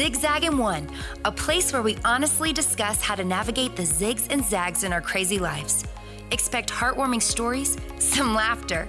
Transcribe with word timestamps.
Zigzag 0.00 0.44
and 0.44 0.58
One, 0.58 0.88
a 1.26 1.30
place 1.30 1.74
where 1.74 1.82
we 1.82 1.98
honestly 2.06 2.54
discuss 2.54 3.02
how 3.02 3.14
to 3.16 3.22
navigate 3.22 3.76
the 3.76 3.82
zigs 3.82 4.28
and 4.30 4.42
zags 4.42 4.82
in 4.82 4.94
our 4.94 5.02
crazy 5.02 5.38
lives. 5.38 5.84
Expect 6.30 6.70
heartwarming 6.70 7.20
stories, 7.20 7.76
some 7.98 8.34
laughter, 8.34 8.88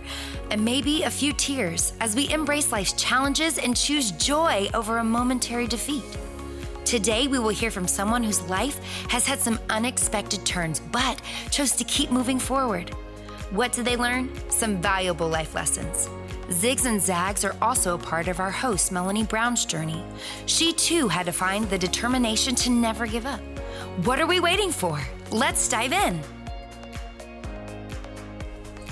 and 0.51 0.63
maybe 0.63 1.03
a 1.03 1.10
few 1.10 1.33
tears 1.33 1.92
as 1.99 2.15
we 2.15 2.31
embrace 2.31 2.71
life's 2.71 2.94
challenges 2.94 3.58
and 3.58 3.76
choose 3.76 4.12
joy 4.12 4.69
over 4.74 4.99
a 4.99 5.03
momentary 5.03 5.67
defeat. 5.67 6.05
Today, 6.85 7.28
we 7.28 7.39
will 7.39 7.49
hear 7.49 7.71
from 7.71 7.89
someone 7.89 8.23
whose 8.23 8.41
life 8.43 8.79
has 9.09 9.28
had 9.28 9.41
some 9.41 9.59
unexpected 9.69 10.46
turns, 10.46 10.79
but 10.79 11.21
chose 11.49 11.73
to 11.73 11.83
keep 11.83 12.09
moving 12.09 12.39
forward. 12.39 12.89
What 13.49 13.73
did 13.73 13.83
they 13.83 13.97
learn? 13.97 14.29
Some 14.49 14.81
valuable 14.81 15.28
life 15.28 15.55
lessons. 15.55 16.07
Zigs 16.52 16.86
and 16.86 17.02
Zags 17.02 17.45
are 17.45 17.55
also 17.62 17.98
part 17.98 18.27
of 18.27 18.41
our 18.41 18.52
host, 18.52 18.91
Melanie 18.91 19.23
Brown's 19.23 19.63
journey. 19.63 20.04
She 20.48 20.73
too 20.73 21.08
had 21.08 21.26
to 21.28 21.32
find 21.32 21.70
the 21.70 21.78
determination 21.78 22.55
to 22.55 22.70
never 22.70 23.08
give 23.08 23.26
up. 23.26 23.40
What 24.04 24.20
are 24.20 24.28
we 24.28 24.42
waiting 24.42 24.70
for? 24.70 25.00
Let's 25.32 25.70
dive 25.70 25.94
in. 25.94 26.20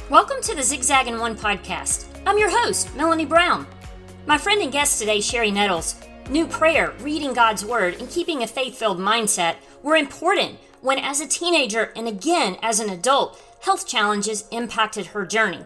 Welcome 0.10 0.42
to 0.44 0.56
the 0.56 0.64
Zigzag 0.64 1.08
and 1.08 1.20
One 1.20 1.36
podcast. 1.36 2.06
I'm 2.26 2.38
your 2.38 2.50
host, 2.50 2.96
Melanie 2.96 3.26
Brown. 3.26 3.68
My 4.26 4.38
friend 4.38 4.62
and 4.62 4.72
guest 4.72 4.98
today, 4.98 5.20
Cherie 5.20 5.52
Nettles, 5.52 6.00
knew 6.30 6.48
prayer, 6.48 6.94
reading 7.02 7.34
God's 7.34 7.66
Word, 7.66 7.96
and 7.96 8.10
keeping 8.10 8.42
a 8.42 8.48
faith 8.48 8.78
filled 8.78 9.00
mindset 9.00 9.58
were 9.84 9.98
important 9.98 10.60
when, 10.80 10.98
as 10.98 11.20
a 11.20 11.28
teenager 11.28 11.92
and 11.98 12.08
again 12.08 12.56
as 12.62 12.80
an 12.80 12.90
adult, 12.90 13.38
health 13.60 13.86
challenges 13.86 14.46
impacted 14.50 15.08
her 15.08 15.26
journey. 15.26 15.66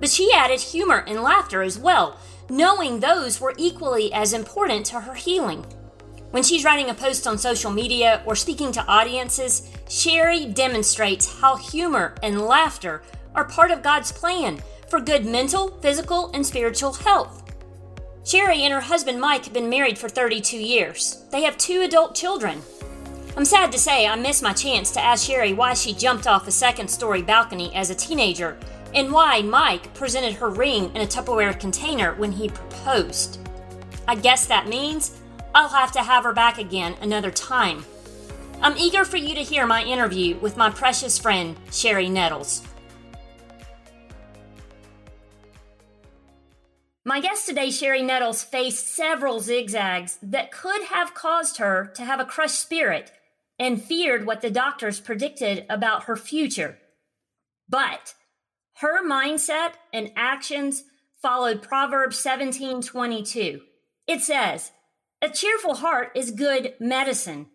But 0.00 0.10
she 0.10 0.32
added 0.32 0.60
humor 0.60 1.04
and 1.06 1.22
laughter 1.22 1.62
as 1.62 1.78
well, 1.78 2.18
knowing 2.48 3.00
those 3.00 3.40
were 3.40 3.54
equally 3.56 4.12
as 4.12 4.32
important 4.32 4.86
to 4.86 5.00
her 5.00 5.14
healing. 5.14 5.64
When 6.30 6.42
she's 6.42 6.64
writing 6.64 6.90
a 6.90 6.94
post 6.94 7.26
on 7.26 7.38
social 7.38 7.70
media 7.70 8.22
or 8.26 8.34
speaking 8.34 8.72
to 8.72 8.84
audiences, 8.86 9.70
Cherie 9.88 10.46
demonstrates 10.46 11.40
how 11.40 11.56
humor 11.56 12.16
and 12.22 12.42
laughter 12.42 13.02
are 13.34 13.44
part 13.44 13.70
of 13.70 13.82
God's 13.82 14.10
plan 14.10 14.60
for 14.88 15.00
good 15.00 15.24
mental, 15.24 15.68
physical, 15.80 16.30
and 16.34 16.44
spiritual 16.44 16.92
health. 16.92 17.54
Cherie 18.24 18.64
and 18.64 18.72
her 18.72 18.80
husband 18.80 19.20
Mike 19.20 19.44
have 19.44 19.52
been 19.52 19.68
married 19.68 19.98
for 19.98 20.08
32 20.08 20.56
years. 20.56 21.24
They 21.30 21.42
have 21.42 21.58
two 21.58 21.82
adult 21.82 22.14
children. 22.14 22.62
I'm 23.36 23.44
sad 23.44 23.70
to 23.72 23.78
say 23.78 24.06
I 24.06 24.16
missed 24.16 24.42
my 24.42 24.52
chance 24.52 24.90
to 24.92 25.04
ask 25.04 25.26
Cherie 25.26 25.52
why 25.52 25.74
she 25.74 25.92
jumped 25.92 26.26
off 26.26 26.48
a 26.48 26.52
second 26.52 26.88
story 26.88 27.22
balcony 27.22 27.74
as 27.74 27.90
a 27.90 27.94
teenager 27.94 28.58
and 28.94 29.12
why 29.12 29.42
Mike 29.42 29.92
presented 29.94 30.34
her 30.34 30.48
ring 30.48 30.94
in 30.94 31.02
a 31.02 31.06
Tupperware 31.06 31.58
container 31.58 32.14
when 32.14 32.32
he 32.32 32.48
proposed. 32.48 33.40
I 34.06 34.14
guess 34.14 34.46
that 34.46 34.68
means 34.68 35.20
I'll 35.54 35.68
have 35.68 35.92
to 35.92 36.02
have 36.02 36.24
her 36.24 36.32
back 36.32 36.58
again 36.58 36.94
another 37.00 37.30
time. 37.30 37.84
I'm 38.60 38.76
eager 38.76 39.04
for 39.04 39.16
you 39.16 39.34
to 39.34 39.42
hear 39.42 39.66
my 39.66 39.82
interview 39.82 40.36
with 40.38 40.56
my 40.56 40.70
precious 40.70 41.18
friend, 41.18 41.56
Cherie 41.70 42.08
Nettles. 42.08 42.62
My 47.04 47.20
guest 47.20 47.46
today, 47.46 47.70
Cherie 47.70 48.02
Nettles, 48.02 48.42
faced 48.42 48.88
several 48.94 49.38
zigzags 49.38 50.18
that 50.22 50.50
could 50.50 50.84
have 50.84 51.12
caused 51.12 51.58
her 51.58 51.92
to 51.96 52.04
have 52.04 52.18
a 52.18 52.24
crushed 52.24 52.58
spirit 52.58 53.12
and 53.58 53.82
feared 53.82 54.24
what 54.24 54.40
the 54.40 54.50
doctors 54.50 55.00
predicted 55.00 55.66
about 55.68 56.04
her 56.04 56.16
future. 56.16 56.78
But 57.68 58.14
her 58.84 59.02
mindset 59.02 59.72
and 59.94 60.12
actions 60.14 60.84
followed 61.22 61.62
Proverbs 61.62 62.18
17:22. 62.18 63.62
It 64.06 64.20
says, 64.20 64.72
"A 65.22 65.30
cheerful 65.30 65.76
heart 65.76 66.12
is 66.14 66.30
good 66.30 66.76
medicine." 66.78 67.50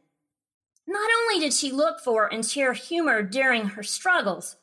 Not 0.88 1.12
only 1.22 1.40
did 1.40 1.54
she 1.54 1.72
look 1.72 2.00
for 2.00 2.26
and 2.26 2.44
share 2.44 2.74
humor 2.74 3.22
during 3.22 3.70
her 3.70 3.84
struggles, 3.84 4.56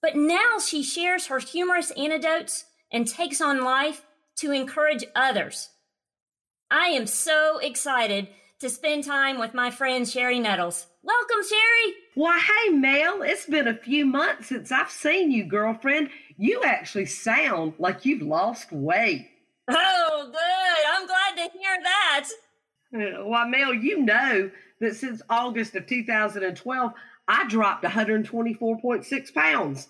but 0.00 0.14
now 0.14 0.60
she 0.60 0.84
shares 0.84 1.26
her 1.26 1.40
humorous 1.40 1.90
anecdotes 1.92 2.66
and 2.92 3.08
takes 3.08 3.40
on 3.40 3.64
life 3.64 4.06
to 4.36 4.52
encourage 4.52 5.04
others. 5.16 5.70
I 6.70 6.90
am 6.90 7.08
so 7.08 7.58
excited 7.58 8.28
to 8.60 8.70
spend 8.70 9.02
time 9.02 9.40
with 9.40 9.54
my 9.54 9.72
friend 9.72 10.08
Cherie 10.08 10.38
Nettles. 10.38 10.86
Welcome, 11.06 11.48
Cherie. 11.48 11.94
Why, 12.16 12.40
hey, 12.40 12.72
Mel, 12.72 13.22
it's 13.22 13.46
been 13.46 13.68
a 13.68 13.76
few 13.76 14.04
months 14.04 14.48
since 14.48 14.72
I've 14.72 14.90
seen 14.90 15.30
you, 15.30 15.44
girlfriend. 15.44 16.10
You 16.36 16.62
actually 16.64 17.06
sound 17.06 17.74
like 17.78 18.04
you've 18.04 18.22
lost 18.22 18.72
weight. 18.72 19.30
Oh, 19.68 20.30
good. 20.32 20.84
I'm 20.92 21.06
glad 21.06 21.36
to 21.36 21.58
hear 21.58 21.78
that. 21.84 22.28
Uh, 22.92 23.24
why, 23.24 23.46
Mel, 23.46 23.72
you 23.72 24.02
know 24.02 24.50
that 24.80 24.96
since 24.96 25.22
August 25.30 25.76
of 25.76 25.86
2012, 25.86 26.92
I 27.28 27.48
dropped 27.48 27.84
124.6 27.84 29.34
pounds. 29.34 29.88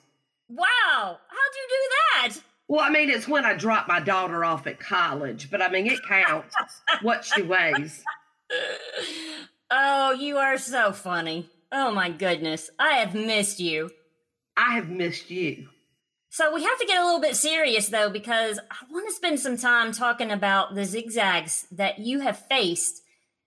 Wow. 0.51 0.67
How'd 0.99 1.55
you 1.55 1.69
do 1.69 1.89
that? 2.13 2.43
Well, 2.69 2.81
I 2.83 2.91
mean, 2.91 3.09
it's 3.09 3.27
when 3.27 3.47
I 3.47 3.55
dropped 3.55 3.89
my 3.89 4.01
daughter 4.01 4.45
off 4.45 4.67
at 4.67 4.79
college, 4.79 5.51
but 5.51 5.63
I 5.63 5.71
mean, 5.71 5.87
it 5.87 6.01
counts 6.07 6.55
what 7.01 7.25
she 7.25 7.41
weighs. 7.41 8.05
Oh, 9.71 10.13
you 10.13 10.37
are 10.37 10.59
so 10.59 10.93
funny. 10.93 11.51
Oh 11.73 11.91
my 11.91 12.11
goodness. 12.11 12.71
I 12.79 12.99
have 12.99 13.15
missed 13.15 13.59
you. 13.59 13.91
I 14.57 14.75
have 14.75 14.89
missed 14.89 15.31
you. 15.31 15.69
So 16.31 16.55
we 16.55 16.63
have 16.63 16.79
to 16.79 16.87
get 16.87 17.01
a 17.01 17.05
little 17.05 17.21
bit 17.21 17.35
serious 17.35 17.89
though, 17.89 18.11
because 18.11 18.59
I 18.59 18.77
want 18.91 19.09
to 19.09 19.15
spend 19.15 19.41
some 19.41 19.57
time 19.57 19.93
talking 19.93 20.31
about 20.31 20.75
the 20.75 20.85
zigzags 20.85 21.67
that 21.73 21.99
you 21.99 22.21
have 22.21 22.47
faced. 22.47 23.03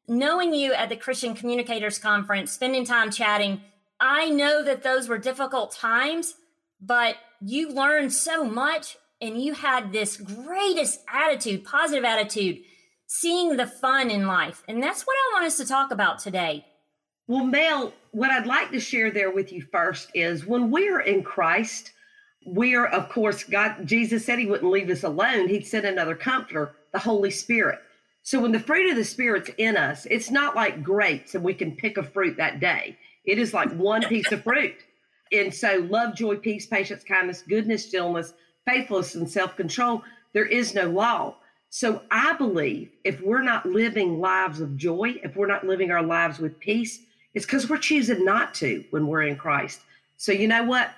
Knowing 0.08 0.56
you 0.56 0.74
at 0.74 0.90
the 0.90 0.96
Christian 0.96 1.36
Communicators 1.36 2.00
Conference, 2.00 2.52
spending 2.52 2.84
time 2.84 3.12
chatting, 3.12 3.62
I 4.00 4.30
know 4.30 4.64
that 4.64 4.82
those 4.82 5.08
were 5.08 5.20
difficult 5.20 5.72
times, 5.72 6.34
but 6.82 7.16
you 7.40 7.70
learned 7.70 8.12
so 8.12 8.44
much 8.44 8.98
and 9.22 9.40
you 9.42 9.54
had 9.54 9.92
this 9.92 10.18
greatest 10.18 11.02
attitude, 11.14 11.64
positive 11.64 12.04
attitude, 12.04 12.62
seeing 13.10 13.58
the 13.58 13.66
fun 13.66 14.12
in 14.12 14.28
life. 14.28 14.64
And 14.68 14.82
that's 14.82 15.02
what 15.02 15.16
I 15.18 15.34
want 15.34 15.46
us 15.48 15.58
to 15.58 15.66
talk 15.66 15.90
about 15.92 16.20
today. 16.20 16.64
Well, 17.28 17.44
Mel, 17.44 17.92
what 18.12 18.30
I'd 18.30 18.46
like 18.46 18.70
to 18.72 18.80
share 18.80 19.10
there 19.10 19.32
with 19.32 19.52
you 19.52 19.64
first 19.72 20.12
is 20.14 20.46
when 20.46 20.70
we're 20.70 21.02
in 21.02 21.24
Christ, 21.24 21.92
we're, 22.46 22.86
of 22.86 23.10
course, 23.10 23.44
God, 23.44 23.86
Jesus 23.86 24.26
said 24.26 24.38
he 24.38 24.46
wouldn't 24.46 24.72
leave 24.72 24.92
us 24.92 25.04
alone. 25.04 25.48
He'd 25.48 25.66
send 25.66 25.86
another 25.88 26.16
comforter, 26.16 26.76
the 26.94 27.00
Holy 27.00 27.32
Spirit. 27.32 27.80
So 28.22 28.40
when 28.40 28.52
the 28.52 28.60
fruit 28.60 28.92
of 28.92 28.96
the 28.96 29.04
Spirit's 29.04 29.50
in 29.58 29.76
us, 29.76 30.06
it's 30.12 30.30
not 30.30 30.56
like 30.56 30.84
grapes 30.84 31.34
and 31.34 31.44
we 31.44 31.56
can 31.56 31.76
pick 31.76 31.98
a 31.98 32.04
fruit 32.04 32.38
that 32.38 32.60
day. 32.60 32.96
It 33.26 33.40
is 33.40 33.56
like 33.56 33.72
one 33.72 34.04
piece 34.04 34.32
of 34.32 34.44
fruit. 34.44 34.76
And 35.32 35.52
so 35.54 35.88
love, 35.90 36.16
joy, 36.16 36.36
peace, 36.36 36.68
patience, 36.68 37.04
kindness, 37.04 37.42
goodness, 37.42 37.90
gentleness, 37.90 38.34
faithfulness 38.68 39.16
and 39.16 39.30
self 39.30 39.56
control, 39.56 40.04
there 40.34 40.46
is 40.46 40.76
no 40.76 40.90
law. 40.90 41.38
So 41.70 42.02
I 42.10 42.34
believe 42.34 42.90
if 43.04 43.22
we're 43.22 43.44
not 43.44 43.66
living 43.66 44.20
lives 44.20 44.60
of 44.60 44.76
joy, 44.76 45.20
if 45.24 45.36
we're 45.36 45.48
not 45.48 45.66
living 45.66 45.92
our 45.92 46.02
lives 46.02 46.40
with 46.40 46.60
peace, 46.60 47.00
it's 47.34 47.46
because 47.46 47.70
we're 47.70 47.78
choosing 47.78 48.26
not 48.26 48.54
to 48.56 48.84
when 48.90 49.08
we're 49.08 49.24
in 49.24 49.36
Christ. 49.36 49.82
So 50.18 50.32
you 50.32 50.48
know 50.48 50.64
what? 50.64 50.92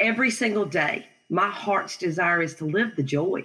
Every 0.00 0.30
single 0.30 0.64
day, 0.64 1.06
my 1.30 1.48
heart's 1.48 1.96
desire 1.96 2.42
is 2.42 2.54
to 2.56 2.64
live 2.64 2.96
the 2.96 3.02
joy. 3.02 3.44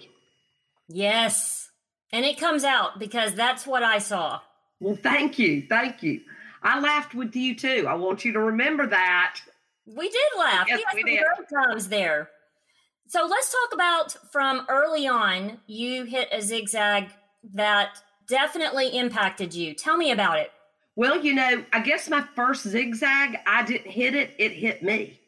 Yes. 0.87 1.69
And 2.11 2.25
it 2.25 2.39
comes 2.39 2.63
out 2.63 2.99
because 2.99 3.35
that's 3.35 3.65
what 3.65 3.83
I 3.83 3.99
saw. 3.99 4.41
Well, 4.79 4.95
thank 4.95 5.37
you. 5.39 5.65
Thank 5.69 6.03
you. 6.03 6.21
I 6.63 6.79
laughed 6.79 7.13
with 7.13 7.35
you 7.35 7.55
too. 7.55 7.85
I 7.87 7.93
want 7.93 8.25
you 8.25 8.33
to 8.33 8.39
remember 8.39 8.87
that. 8.87 9.39
We 9.85 10.09
did 10.09 10.21
laugh. 10.37 10.65
Yes, 10.67 10.81
we 10.93 11.15
had 11.15 11.25
some 11.35 11.45
did. 11.45 11.65
times 11.67 11.89
there. 11.89 12.29
So 13.11 13.27
let's 13.29 13.51
talk 13.51 13.73
about 13.73 14.16
from 14.31 14.66
early 14.69 15.05
on, 15.05 15.59
you 15.67 16.05
hit 16.05 16.29
a 16.31 16.41
zigzag 16.41 17.09
that 17.55 18.01
definitely 18.25 18.97
impacted 18.97 19.53
you. 19.53 19.73
Tell 19.73 19.97
me 19.97 20.11
about 20.11 20.40
it. 20.40 20.49
Well, 20.96 21.22
you 21.22 21.34
know, 21.34 21.61
I 21.73 21.81
guess 21.81 22.09
my 22.09 22.25
first 22.37 22.66
zigzag, 22.66 23.35
I 23.46 23.66
didn't 23.66 23.91
hit 23.91 24.16
it, 24.16 24.34
it 24.37 24.53
hit 24.53 24.81
me. 24.81 25.19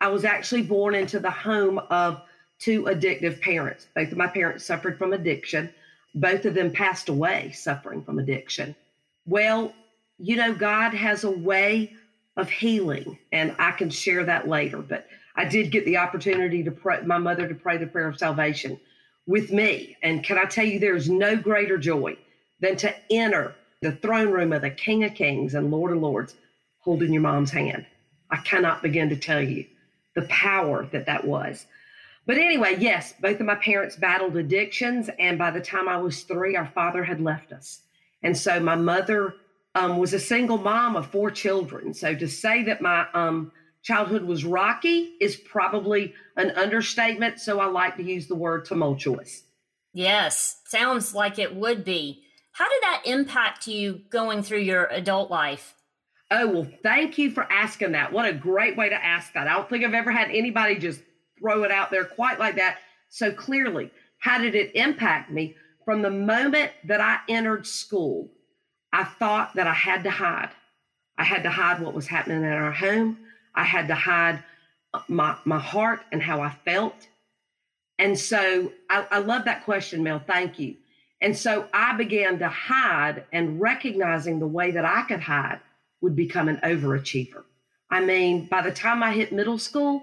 I 0.00 0.06
was 0.06 0.24
actually 0.24 0.62
born 0.62 0.94
into 0.94 1.18
the 1.18 1.32
home 1.32 1.80
of 1.90 2.22
two 2.60 2.84
addictive 2.84 3.40
parents. 3.40 3.88
Both 3.92 4.12
of 4.12 4.18
my 4.18 4.28
parents 4.28 4.64
suffered 4.64 4.96
from 4.96 5.12
addiction. 5.12 5.74
Both 6.14 6.44
of 6.44 6.54
them 6.54 6.70
passed 6.70 7.08
away 7.08 7.50
suffering 7.50 8.04
from 8.04 8.20
addiction. 8.20 8.76
Well, 9.26 9.74
you 10.18 10.36
know, 10.36 10.54
God 10.54 10.94
has 10.94 11.24
a 11.24 11.30
way 11.30 11.92
of 12.36 12.48
healing, 12.48 13.18
and 13.32 13.56
I 13.58 13.72
can 13.72 13.90
share 13.90 14.22
that 14.26 14.46
later. 14.46 14.78
But 14.78 15.08
I 15.36 15.44
did 15.44 15.70
get 15.70 15.84
the 15.84 15.98
opportunity 15.98 16.62
to 16.64 16.70
pray, 16.70 17.02
my 17.02 17.18
mother 17.18 17.46
to 17.46 17.54
pray 17.54 17.76
the 17.76 17.86
prayer 17.86 18.08
of 18.08 18.18
salvation 18.18 18.80
with 19.26 19.52
me. 19.52 19.96
And 20.02 20.24
can 20.24 20.38
I 20.38 20.44
tell 20.44 20.64
you, 20.64 20.78
there's 20.78 21.10
no 21.10 21.36
greater 21.36 21.78
joy 21.78 22.16
than 22.60 22.76
to 22.78 22.94
enter 23.10 23.54
the 23.82 23.92
throne 23.92 24.30
room 24.30 24.52
of 24.52 24.62
the 24.62 24.70
King 24.70 25.04
of 25.04 25.14
Kings 25.14 25.54
and 25.54 25.70
Lord 25.70 25.92
of 25.92 25.98
Lords 25.98 26.34
holding 26.80 27.12
your 27.12 27.22
mom's 27.22 27.50
hand. 27.50 27.84
I 28.30 28.38
cannot 28.38 28.82
begin 28.82 29.08
to 29.10 29.16
tell 29.16 29.42
you 29.42 29.66
the 30.14 30.22
power 30.22 30.86
that 30.92 31.06
that 31.06 31.24
was. 31.26 31.66
But 32.26 32.38
anyway, 32.38 32.76
yes, 32.78 33.14
both 33.20 33.38
of 33.38 33.46
my 33.46 33.54
parents 33.56 33.96
battled 33.96 34.36
addictions. 34.36 35.10
And 35.18 35.38
by 35.38 35.50
the 35.50 35.60
time 35.60 35.88
I 35.88 35.98
was 35.98 36.22
three, 36.22 36.56
our 36.56 36.66
father 36.74 37.04
had 37.04 37.20
left 37.20 37.52
us. 37.52 37.82
And 38.22 38.36
so 38.36 38.58
my 38.58 38.74
mother 38.74 39.34
um, 39.74 39.98
was 39.98 40.14
a 40.14 40.18
single 40.18 40.58
mom 40.58 40.96
of 40.96 41.10
four 41.10 41.30
children. 41.30 41.92
So 41.92 42.14
to 42.14 42.26
say 42.26 42.64
that 42.64 42.80
my 42.80 43.06
um, 43.12 43.52
childhood 43.86 44.24
was 44.24 44.44
rocky 44.44 45.14
is 45.20 45.36
probably 45.36 46.12
an 46.36 46.50
understatement. 46.50 47.38
So 47.38 47.60
I 47.60 47.66
like 47.66 47.96
to 47.96 48.02
use 48.02 48.26
the 48.26 48.34
word 48.34 48.64
tumultuous. 48.64 49.44
Yes, 49.94 50.60
sounds 50.66 51.14
like 51.14 51.38
it 51.38 51.54
would 51.54 51.84
be. 51.84 52.24
How 52.50 52.68
did 52.68 52.82
that 52.82 53.02
impact 53.04 53.68
you 53.68 54.00
going 54.10 54.42
through 54.42 54.60
your 54.60 54.86
adult 54.86 55.30
life? 55.30 55.74
Oh, 56.32 56.48
well, 56.48 56.68
thank 56.82 57.16
you 57.16 57.30
for 57.30 57.44
asking 57.44 57.92
that. 57.92 58.12
What 58.12 58.26
a 58.26 58.32
great 58.32 58.76
way 58.76 58.88
to 58.88 59.04
ask 59.04 59.32
that. 59.34 59.46
I 59.46 59.54
don't 59.54 59.70
think 59.70 59.84
I've 59.84 59.94
ever 59.94 60.10
had 60.10 60.30
anybody 60.30 60.76
just 60.76 61.00
throw 61.38 61.62
it 61.62 61.70
out 61.70 61.92
there 61.92 62.04
quite 62.04 62.40
like 62.40 62.56
that 62.56 62.78
so 63.08 63.30
clearly. 63.30 63.92
How 64.18 64.38
did 64.38 64.56
it 64.56 64.74
impact 64.74 65.30
me? 65.30 65.54
From 65.84 66.02
the 66.02 66.10
moment 66.10 66.72
that 66.86 67.00
I 67.00 67.18
entered 67.28 67.64
school, 67.64 68.32
I 68.92 69.04
thought 69.04 69.54
that 69.54 69.68
I 69.68 69.74
had 69.74 70.02
to 70.02 70.10
hide. 70.10 70.50
I 71.16 71.22
had 71.22 71.44
to 71.44 71.50
hide 71.50 71.80
what 71.80 71.94
was 71.94 72.08
happening 72.08 72.42
in 72.42 72.52
our 72.52 72.72
home. 72.72 73.18
I 73.56 73.64
had 73.64 73.88
to 73.88 73.94
hide 73.94 74.42
uh, 74.94 75.02
my, 75.08 75.36
my 75.44 75.58
heart 75.58 76.02
and 76.12 76.22
how 76.22 76.40
I 76.40 76.50
felt. 76.64 77.08
And 77.98 78.18
so 78.18 78.72
I, 78.90 79.06
I 79.10 79.18
love 79.18 79.46
that 79.46 79.64
question, 79.64 80.02
Mel. 80.02 80.22
Thank 80.24 80.58
you. 80.58 80.76
And 81.20 81.36
so 81.36 81.66
I 81.72 81.96
began 81.96 82.38
to 82.40 82.48
hide 82.48 83.24
and 83.32 83.60
recognizing 83.60 84.38
the 84.38 84.46
way 84.46 84.70
that 84.72 84.84
I 84.84 85.02
could 85.02 85.20
hide 85.20 85.60
would 86.02 86.14
become 86.14 86.48
an 86.48 86.60
overachiever. 86.62 87.44
I 87.90 88.00
mean, 88.00 88.46
by 88.46 88.62
the 88.62 88.72
time 88.72 89.02
I 89.02 89.12
hit 89.12 89.32
middle 89.32 89.58
school, 89.58 90.02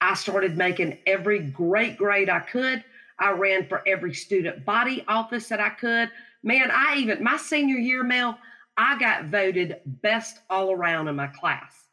I 0.00 0.14
started 0.14 0.58
making 0.58 0.98
every 1.06 1.38
great 1.38 1.96
grade 1.96 2.28
I 2.28 2.40
could. 2.40 2.84
I 3.18 3.30
ran 3.30 3.66
for 3.66 3.82
every 3.86 4.12
student 4.12 4.64
body 4.64 5.02
office 5.08 5.48
that 5.48 5.60
I 5.60 5.70
could. 5.70 6.10
Man, 6.42 6.70
I 6.70 6.96
even, 6.96 7.22
my 7.22 7.38
senior 7.38 7.78
year, 7.78 8.02
Mel, 8.02 8.38
I 8.76 8.98
got 8.98 9.26
voted 9.26 9.80
best 9.86 10.40
all 10.50 10.72
around 10.72 11.08
in 11.08 11.16
my 11.16 11.28
class. 11.28 11.83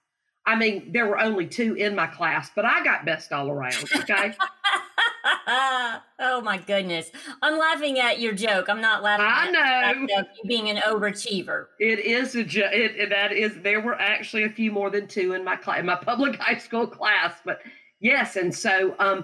I 0.51 0.55
mean, 0.57 0.91
there 0.91 1.07
were 1.07 1.17
only 1.17 1.47
two 1.47 1.75
in 1.75 1.95
my 1.95 2.07
class, 2.07 2.51
but 2.53 2.65
I 2.65 2.83
got 2.83 3.05
best 3.05 3.31
all 3.31 3.49
around. 3.49 3.85
Okay. 3.95 4.33
oh 5.47 6.41
my 6.43 6.57
goodness. 6.67 7.09
I'm 7.41 7.57
laughing 7.57 7.99
at 7.99 8.19
your 8.19 8.33
joke. 8.33 8.67
I'm 8.67 8.81
not 8.81 9.01
laughing 9.01 9.25
I 9.25 9.93
know. 9.93 10.07
you 10.17 10.49
being 10.49 10.69
an 10.69 10.75
overachiever. 10.77 11.67
It 11.79 11.99
is 11.99 12.35
a 12.35 12.43
joke. 12.43 12.71
That 13.07 13.31
is, 13.31 13.61
there 13.61 13.79
were 13.79 13.95
actually 13.95 14.43
a 14.43 14.49
few 14.49 14.73
more 14.73 14.89
than 14.89 15.07
two 15.07 15.31
in 15.35 15.45
my 15.45 15.55
class, 15.55 15.79
in 15.79 15.85
my 15.85 15.95
public 16.03 16.35
high 16.35 16.57
school 16.57 16.85
class. 16.85 17.35
But 17.45 17.61
yes. 18.01 18.35
And 18.35 18.53
so, 18.53 18.93
um, 18.99 19.23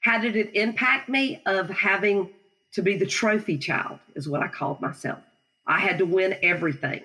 how 0.00 0.18
did 0.18 0.36
it 0.36 0.54
impact 0.54 1.08
me 1.08 1.40
of 1.46 1.70
having 1.70 2.28
to 2.72 2.82
be 2.82 2.98
the 2.98 3.06
trophy 3.06 3.56
child 3.56 3.98
is 4.14 4.28
what 4.28 4.42
I 4.42 4.48
called 4.48 4.82
myself. 4.82 5.20
I 5.66 5.80
had 5.80 5.96
to 5.96 6.04
win 6.04 6.36
everything. 6.42 7.00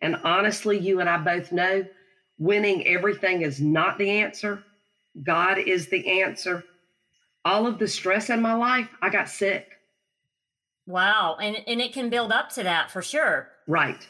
And 0.00 0.14
honestly, 0.22 0.78
you 0.78 1.00
and 1.00 1.08
I 1.08 1.16
both 1.16 1.50
know 1.50 1.84
winning 2.38 2.86
everything 2.86 3.42
is 3.42 3.60
not 3.60 3.98
the 3.98 4.10
answer. 4.10 4.62
God 5.22 5.58
is 5.58 5.88
the 5.88 6.22
answer 6.22 6.64
all 7.48 7.66
of 7.66 7.78
the 7.78 7.88
stress 7.88 8.28
in 8.30 8.42
my 8.42 8.54
life, 8.54 8.88
I 9.00 9.08
got 9.08 9.28
sick. 9.28 9.78
Wow. 10.86 11.38
And, 11.40 11.56
and 11.66 11.80
it 11.80 11.92
can 11.92 12.10
build 12.10 12.30
up 12.30 12.50
to 12.50 12.62
that 12.62 12.90
for 12.90 13.00
sure. 13.02 13.48
Right. 13.66 14.06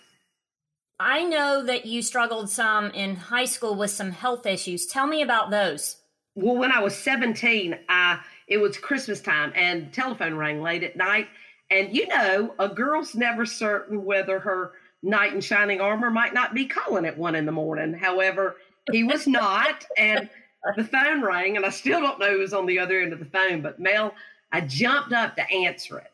I 1.00 1.24
know 1.24 1.62
that 1.64 1.86
you 1.86 2.02
struggled 2.02 2.50
some 2.50 2.90
in 2.90 3.14
high 3.14 3.44
school 3.44 3.76
with 3.76 3.92
some 3.92 4.10
health 4.10 4.44
issues. 4.46 4.86
Tell 4.86 5.06
me 5.06 5.22
about 5.22 5.50
those. 5.50 5.98
Well, 6.34 6.56
when 6.56 6.72
I 6.72 6.82
was 6.82 6.96
17, 6.96 7.78
I, 7.88 8.20
it 8.48 8.58
was 8.58 8.76
Christmas 8.76 9.20
time 9.20 9.52
and 9.54 9.92
telephone 9.92 10.34
rang 10.34 10.60
late 10.60 10.82
at 10.82 10.96
night. 10.96 11.28
And 11.70 11.94
you 11.94 12.08
know, 12.08 12.54
a 12.58 12.68
girl's 12.68 13.14
never 13.14 13.44
certain 13.44 14.04
whether 14.04 14.40
her 14.40 14.72
knight 15.02 15.32
in 15.32 15.40
shining 15.40 15.80
armor 15.80 16.10
might 16.10 16.34
not 16.34 16.54
be 16.54 16.66
calling 16.66 17.04
at 17.04 17.18
one 17.18 17.34
in 17.34 17.46
the 17.46 17.52
morning. 17.52 17.94
However, 17.94 18.56
he 18.90 19.04
was 19.04 19.26
not. 19.26 19.84
And 19.96 20.28
the 20.76 20.84
phone 20.84 21.22
rang, 21.22 21.56
and 21.56 21.64
I 21.64 21.70
still 21.70 22.00
don't 22.00 22.18
know 22.18 22.32
who 22.32 22.38
was 22.40 22.52
on 22.52 22.66
the 22.66 22.78
other 22.78 23.00
end 23.00 23.12
of 23.12 23.18
the 23.18 23.24
phone. 23.24 23.60
But 23.60 23.78
Mel, 23.78 24.14
I 24.52 24.62
jumped 24.62 25.12
up 25.12 25.36
to 25.36 25.50
answer 25.50 25.98
it, 25.98 26.10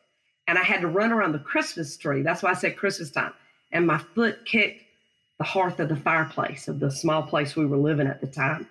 and 0.47 0.57
I 0.57 0.63
had 0.63 0.81
to 0.81 0.87
run 0.87 1.11
around 1.11 1.31
the 1.31 1.39
Christmas 1.39 1.97
tree. 1.97 2.21
That's 2.21 2.43
why 2.43 2.51
I 2.51 2.55
said 2.55 2.77
Christmas 2.77 3.11
time. 3.11 3.33
And 3.71 3.87
my 3.87 3.97
foot 3.97 4.45
kicked 4.45 4.83
the 5.37 5.43
hearth 5.43 5.79
of 5.79 5.89
the 5.89 5.95
fireplace 5.95 6.67
of 6.67 6.79
the 6.79 6.91
small 6.91 7.23
place 7.23 7.55
we 7.55 7.65
were 7.65 7.77
living 7.77 8.07
at 8.07 8.21
the 8.21 8.27
time. 8.27 8.67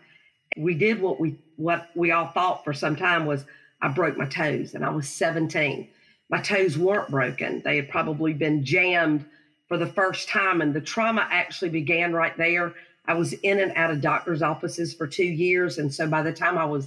We 0.57 0.75
did 0.75 1.01
what 1.01 1.19
we 1.19 1.37
what 1.57 1.91
we 1.95 2.13
all 2.13 2.29
thought 2.29 2.65
for 2.65 2.73
some 2.73 2.97
time 2.97 3.27
was 3.27 3.45
I 3.83 3.89
broke 3.89 4.17
my 4.17 4.27
toes, 4.27 4.75
and 4.75 4.85
I 4.85 4.91
was 4.91 5.09
17. 5.09 5.89
My 6.31 6.41
toes 6.41 6.79
weren't 6.79 7.11
broken; 7.11 7.61
they 7.65 7.77
had 7.77 7.91
probably 7.91 8.33
been 8.33 8.65
jammed 8.65 9.25
for 9.75 9.79
the 9.79 9.93
first 9.93 10.29
time, 10.29 10.61
and 10.61 10.73
the 10.73 10.81
trauma 10.81 11.27
actually 11.33 11.69
began 11.69 12.13
right 12.13 12.37
there 12.37 12.75
I 13.07 13.15
was 13.15 13.33
in 13.33 13.59
and 13.59 13.73
out 13.75 13.91
of 13.91 14.01
doctor's 14.01 14.41
offices 14.41 14.95
for 14.95 15.09
two 15.09 15.25
years. 15.25 15.79
And 15.79 15.93
so 15.93 16.07
by 16.07 16.23
the 16.23 16.33
time 16.33 16.57
I 16.57 16.65
was 16.65 16.87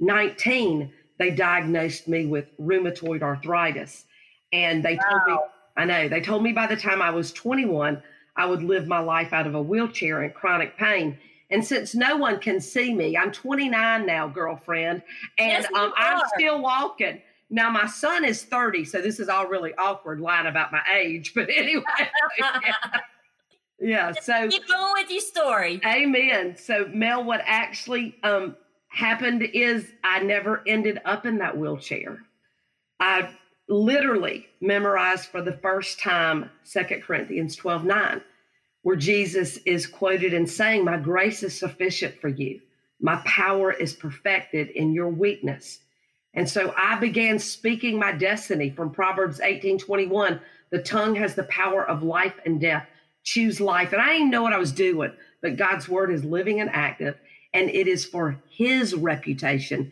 19, 0.00 0.92
they 1.18 1.30
diagnosed 1.30 2.08
me 2.08 2.26
with 2.26 2.46
rheumatoid 2.58 3.22
arthritis. 3.22 4.04
And 4.52 4.84
they 4.84 4.96
wow. 4.96 5.10
told 5.10 5.22
me, 5.28 5.44
I 5.76 5.84
know, 5.84 6.08
they 6.08 6.20
told 6.20 6.42
me 6.42 6.50
by 6.50 6.66
the 6.66 6.76
time 6.76 7.00
I 7.00 7.10
was 7.10 7.32
21, 7.32 8.02
I 8.34 8.46
would 8.46 8.64
live 8.64 8.88
my 8.88 8.98
life 8.98 9.32
out 9.32 9.46
of 9.46 9.54
a 9.54 9.62
wheelchair 9.62 10.24
in 10.24 10.32
chronic 10.32 10.76
pain. 10.76 11.16
And 11.50 11.64
since 11.64 11.94
no 11.94 12.16
one 12.16 12.40
can 12.40 12.60
see 12.60 12.92
me, 12.92 13.16
I'm 13.16 13.30
29 13.30 14.06
now, 14.06 14.26
girlfriend, 14.26 15.04
and 15.38 15.62
yes, 15.62 15.72
um, 15.72 15.92
I'm 15.96 16.20
still 16.36 16.60
walking. 16.60 17.22
Now 17.50 17.70
my 17.70 17.86
son 17.86 18.24
is 18.24 18.42
30, 18.44 18.84
so 18.84 19.00
this 19.00 19.20
is 19.20 19.28
all 19.28 19.46
really 19.46 19.74
awkward 19.74 20.20
lying 20.20 20.46
about 20.46 20.72
my 20.72 20.82
age. 20.94 21.32
But 21.34 21.48
anyway, 21.54 21.84
yeah. 22.38 22.60
Yeah. 23.80 24.12
So 24.12 24.48
keep 24.48 24.66
going 24.66 24.92
with 24.94 25.10
your 25.10 25.20
story. 25.20 25.80
Amen. 25.84 26.56
So 26.56 26.88
Mel, 26.92 27.24
what 27.24 27.42
actually 27.44 28.16
um, 28.22 28.56
happened 28.88 29.42
is 29.42 29.86
I 30.02 30.20
never 30.20 30.62
ended 30.66 31.00
up 31.04 31.26
in 31.26 31.38
that 31.38 31.56
wheelchair. 31.56 32.18
I 33.00 33.28
literally 33.68 34.46
memorized 34.60 35.26
for 35.26 35.42
the 35.42 35.58
first 35.62 36.00
time 36.00 36.50
Second 36.62 37.02
Corinthians 37.02 37.56
12 37.56 37.84
9, 37.84 38.20
where 38.82 38.96
Jesus 38.96 39.58
is 39.58 39.86
quoted 39.86 40.32
in 40.32 40.46
saying, 40.46 40.84
My 40.84 40.96
grace 40.96 41.42
is 41.42 41.58
sufficient 41.58 42.20
for 42.20 42.28
you. 42.28 42.60
My 43.00 43.16
power 43.26 43.72
is 43.72 43.92
perfected 43.92 44.70
in 44.70 44.94
your 44.94 45.08
weakness. 45.08 45.80
And 46.34 46.48
so 46.48 46.74
I 46.76 46.98
began 46.98 47.38
speaking 47.38 47.98
my 47.98 48.12
destiny 48.12 48.70
from 48.70 48.90
Proverbs 48.90 49.40
18 49.40 49.78
21. 49.78 50.40
The 50.70 50.82
tongue 50.82 51.14
has 51.16 51.34
the 51.34 51.44
power 51.44 51.88
of 51.88 52.02
life 52.02 52.34
and 52.44 52.60
death 52.60 52.86
choose 53.24 53.60
life. 53.60 53.92
And 53.92 54.00
I 54.00 54.12
didn't 54.12 54.30
know 54.30 54.42
what 54.42 54.52
I 54.52 54.58
was 54.58 54.72
doing, 54.72 55.12
but 55.42 55.56
God's 55.56 55.88
word 55.88 56.12
is 56.12 56.24
living 56.24 56.60
and 56.60 56.70
active, 56.70 57.16
and 57.52 57.70
it 57.70 57.88
is 57.88 58.04
for 58.04 58.40
his 58.48 58.94
reputation, 58.94 59.90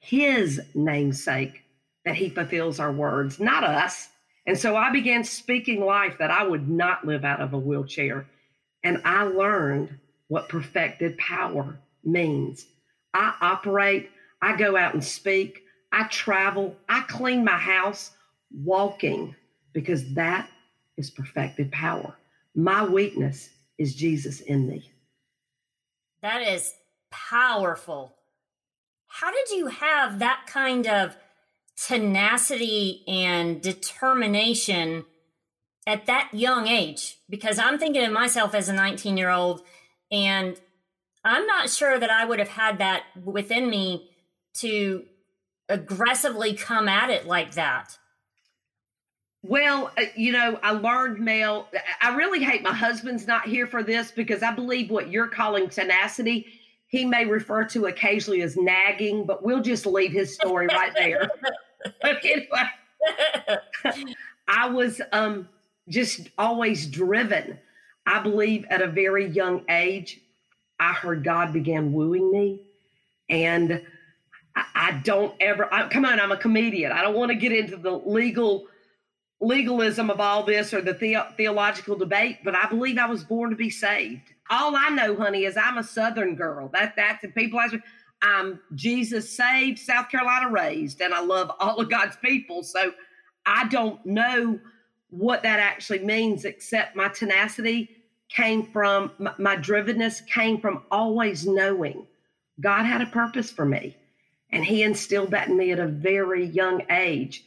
his 0.00 0.60
namesake, 0.74 1.62
that 2.04 2.16
he 2.16 2.28
fulfills 2.28 2.80
our 2.80 2.92
words, 2.92 3.38
not 3.38 3.64
us. 3.64 4.08
And 4.46 4.58
so 4.58 4.74
I 4.74 4.90
began 4.90 5.22
speaking 5.22 5.84
life 5.84 6.16
that 6.18 6.32
I 6.32 6.42
would 6.42 6.68
not 6.68 7.06
live 7.06 7.24
out 7.24 7.40
of 7.40 7.52
a 7.52 7.58
wheelchair. 7.58 8.26
And 8.82 9.00
I 9.04 9.22
learned 9.22 9.96
what 10.26 10.48
perfected 10.48 11.16
power 11.18 11.78
means. 12.02 12.66
I 13.14 13.34
operate, 13.40 14.10
I 14.40 14.56
go 14.56 14.76
out 14.76 14.94
and 14.94 15.04
speak, 15.04 15.62
I 15.92 16.04
travel, 16.04 16.74
I 16.88 17.02
clean 17.02 17.44
my 17.44 17.58
house 17.58 18.12
walking 18.50 19.34
because 19.72 20.14
that 20.14 20.48
is 20.96 21.10
perfected 21.10 21.70
power. 21.70 22.16
My 22.54 22.84
weakness 22.84 23.50
is 23.78 23.94
Jesus 23.94 24.40
in 24.40 24.68
me. 24.68 24.90
That 26.22 26.42
is 26.42 26.72
powerful. 27.10 28.14
How 29.06 29.30
did 29.30 29.50
you 29.50 29.66
have 29.66 30.18
that 30.20 30.44
kind 30.46 30.86
of 30.86 31.16
tenacity 31.76 33.02
and 33.06 33.60
determination 33.60 35.04
at 35.86 36.06
that 36.06 36.30
young 36.32 36.68
age? 36.68 37.18
Because 37.28 37.58
I'm 37.58 37.78
thinking 37.78 38.04
of 38.04 38.12
myself 38.12 38.54
as 38.54 38.68
a 38.68 38.72
19 38.72 39.16
year 39.16 39.30
old, 39.30 39.62
and 40.10 40.58
I'm 41.24 41.46
not 41.46 41.70
sure 41.70 41.98
that 41.98 42.10
I 42.10 42.24
would 42.24 42.38
have 42.38 42.48
had 42.48 42.78
that 42.78 43.04
within 43.24 43.68
me 43.68 44.10
to 44.54 45.04
aggressively 45.68 46.54
come 46.54 46.88
at 46.88 47.10
it 47.10 47.26
like 47.26 47.52
that. 47.54 47.98
Well, 49.42 49.90
uh, 49.98 50.04
you 50.14 50.32
know, 50.32 50.58
I 50.62 50.70
learned, 50.70 51.18
Mel, 51.18 51.68
I 52.00 52.14
really 52.14 52.44
hate 52.44 52.62
my 52.62 52.72
husband's 52.72 53.26
not 53.26 53.46
here 53.46 53.66
for 53.66 53.82
this 53.82 54.12
because 54.12 54.42
I 54.42 54.52
believe 54.52 54.90
what 54.90 55.10
you're 55.10 55.26
calling 55.26 55.68
tenacity, 55.68 56.46
he 56.86 57.04
may 57.04 57.24
refer 57.24 57.64
to 57.64 57.86
occasionally 57.86 58.42
as 58.42 58.56
nagging, 58.56 59.26
but 59.26 59.42
we'll 59.42 59.62
just 59.62 59.84
leave 59.84 60.12
his 60.12 60.34
story 60.34 60.68
right 60.68 60.92
there. 60.94 61.28
but 62.00 62.18
anyway, 62.24 62.68
I 64.48 64.68
was 64.68 65.00
um, 65.10 65.48
just 65.88 66.28
always 66.38 66.86
driven. 66.86 67.58
I 68.06 68.20
believe 68.20 68.64
at 68.70 68.80
a 68.80 68.88
very 68.88 69.28
young 69.28 69.64
age, 69.68 70.20
I 70.78 70.92
heard 70.92 71.24
God 71.24 71.52
began 71.52 71.92
wooing 71.92 72.30
me. 72.30 72.62
And 73.28 73.82
I, 74.56 75.00
don't 75.04 75.34
ever, 75.40 75.72
I, 75.72 75.88
come 75.88 76.04
on, 76.04 76.20
I'm 76.20 76.32
a 76.32 76.36
comedian. 76.36 76.92
I 76.92 77.02
don't 77.02 77.16
want 77.16 77.30
to 77.30 77.34
get 77.34 77.52
into 77.52 77.76
the 77.76 77.92
legal 77.92 78.66
legalism 79.40 80.08
of 80.08 80.20
all 80.20 80.44
this 80.44 80.72
or 80.72 80.80
the, 80.80 80.92
the- 80.92 81.26
theological 81.36 81.96
debate, 81.96 82.38
but 82.44 82.54
I 82.54 82.68
believe 82.68 82.96
I 82.96 83.06
was 83.06 83.24
born 83.24 83.50
to 83.50 83.56
be 83.56 83.70
saved. 83.70 84.22
All 84.50 84.76
I 84.76 84.88
know, 84.90 85.16
honey, 85.16 85.44
is 85.44 85.56
I'm 85.56 85.78
a 85.78 85.82
Southern 85.82 86.36
girl. 86.36 86.68
That 86.72 86.94
that's 86.96 87.24
and 87.24 87.34
people 87.34 87.58
ask 87.58 87.72
me, 87.72 87.80
I'm 88.22 88.60
Jesus 88.74 89.28
saved, 89.36 89.78
South 89.80 90.08
Carolina 90.10 90.48
raised, 90.50 91.00
and 91.00 91.12
I 91.12 91.20
love 91.20 91.50
all 91.58 91.80
of 91.80 91.90
God's 91.90 92.16
people. 92.16 92.62
So 92.62 92.92
I 93.46 93.66
don't 93.68 94.04
know 94.06 94.60
what 95.10 95.42
that 95.42 95.58
actually 95.58 96.00
means, 96.00 96.44
except 96.44 96.94
my 96.94 97.08
tenacity 97.08 97.90
came 98.28 98.64
from 98.64 99.10
my, 99.18 99.34
my 99.38 99.56
drivenness 99.56 100.26
came 100.26 100.60
from 100.60 100.84
always 100.90 101.46
knowing 101.46 102.06
God 102.60 102.84
had 102.84 103.02
a 103.02 103.06
purpose 103.06 103.50
for 103.50 103.64
me. 103.64 103.96
And 104.52 104.64
he 104.64 104.82
instilled 104.82 105.30
that 105.30 105.48
in 105.48 105.56
me 105.56 105.72
at 105.72 105.78
a 105.78 105.86
very 105.86 106.44
young 106.44 106.82
age. 106.90 107.44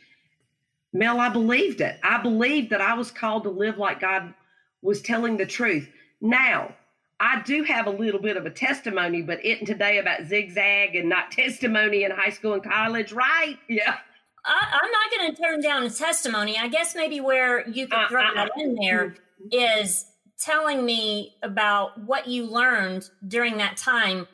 Mel, 0.91 1.19
I 1.19 1.29
believed 1.29 1.81
it. 1.81 1.99
I 2.03 2.21
believed 2.21 2.71
that 2.71 2.81
I 2.81 2.93
was 2.95 3.11
called 3.11 3.43
to 3.43 3.49
live 3.49 3.77
like 3.77 3.99
God 3.99 4.33
was 4.81 5.01
telling 5.01 5.37
the 5.37 5.45
truth. 5.45 5.87
Now, 6.21 6.73
I 7.19 7.41
do 7.43 7.63
have 7.63 7.87
a 7.87 7.91
little 7.91 8.19
bit 8.19 8.37
of 8.37 8.45
a 8.45 8.49
testimony, 8.49 9.21
but 9.21 9.45
it 9.45 9.65
today 9.65 9.99
about 9.99 10.25
zigzag 10.25 10.95
and 10.95 11.09
not 11.09 11.31
testimony 11.31 12.03
in 12.03 12.11
high 12.11 12.29
school 12.29 12.53
and 12.53 12.63
college, 12.63 13.11
right? 13.11 13.57
Yeah. 13.69 13.97
I, 14.45 14.79
am 14.83 14.91
not 14.91 15.11
going 15.11 15.35
to 15.35 15.41
turn 15.41 15.61
down 15.61 15.83
a 15.83 15.89
testimony. 15.89 16.57
I 16.57 16.67
guess 16.67 16.95
maybe 16.95 17.19
where 17.19 17.67
you 17.67 17.87
could 17.87 18.07
throw 18.09 18.21
uh, 18.21 18.29
uh, 18.29 18.33
that 18.35 18.51
in 18.57 18.75
there 18.75 19.15
is 19.51 20.05
telling 20.39 20.85
me 20.85 21.35
about 21.41 21.99
what 22.01 22.27
you 22.27 22.45
learned 22.45 23.09
during 23.27 23.57
that 23.57 23.77
time 23.77 24.27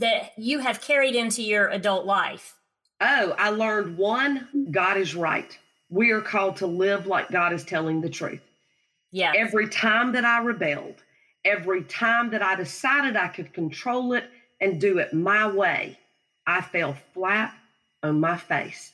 that 0.00 0.32
you 0.36 0.58
have 0.58 0.80
carried 0.80 1.14
into 1.14 1.42
your 1.42 1.68
adult 1.68 2.04
life. 2.04 2.56
Oh, 3.00 3.34
I 3.38 3.50
learned 3.50 3.96
one 3.96 4.68
God 4.70 4.96
is 4.96 5.14
right. 5.14 5.56
We 5.88 6.10
are 6.10 6.20
called 6.20 6.56
to 6.56 6.66
live 6.66 7.06
like 7.06 7.30
God 7.30 7.52
is 7.52 7.64
telling 7.64 8.00
the 8.00 8.10
truth. 8.10 8.40
Yeah. 9.12 9.32
Every 9.36 9.68
time 9.68 10.12
that 10.12 10.24
I 10.24 10.38
rebelled, 10.40 11.02
every 11.44 11.82
time 11.84 12.30
that 12.30 12.42
I 12.42 12.54
decided 12.56 13.16
I 13.16 13.28
could 13.28 13.52
control 13.52 14.12
it 14.12 14.24
and 14.60 14.80
do 14.80 14.98
it 14.98 15.12
my 15.12 15.50
way, 15.50 15.98
I 16.46 16.60
fell 16.60 16.96
flat 17.14 17.54
on 18.02 18.20
my 18.20 18.36
face. 18.36 18.92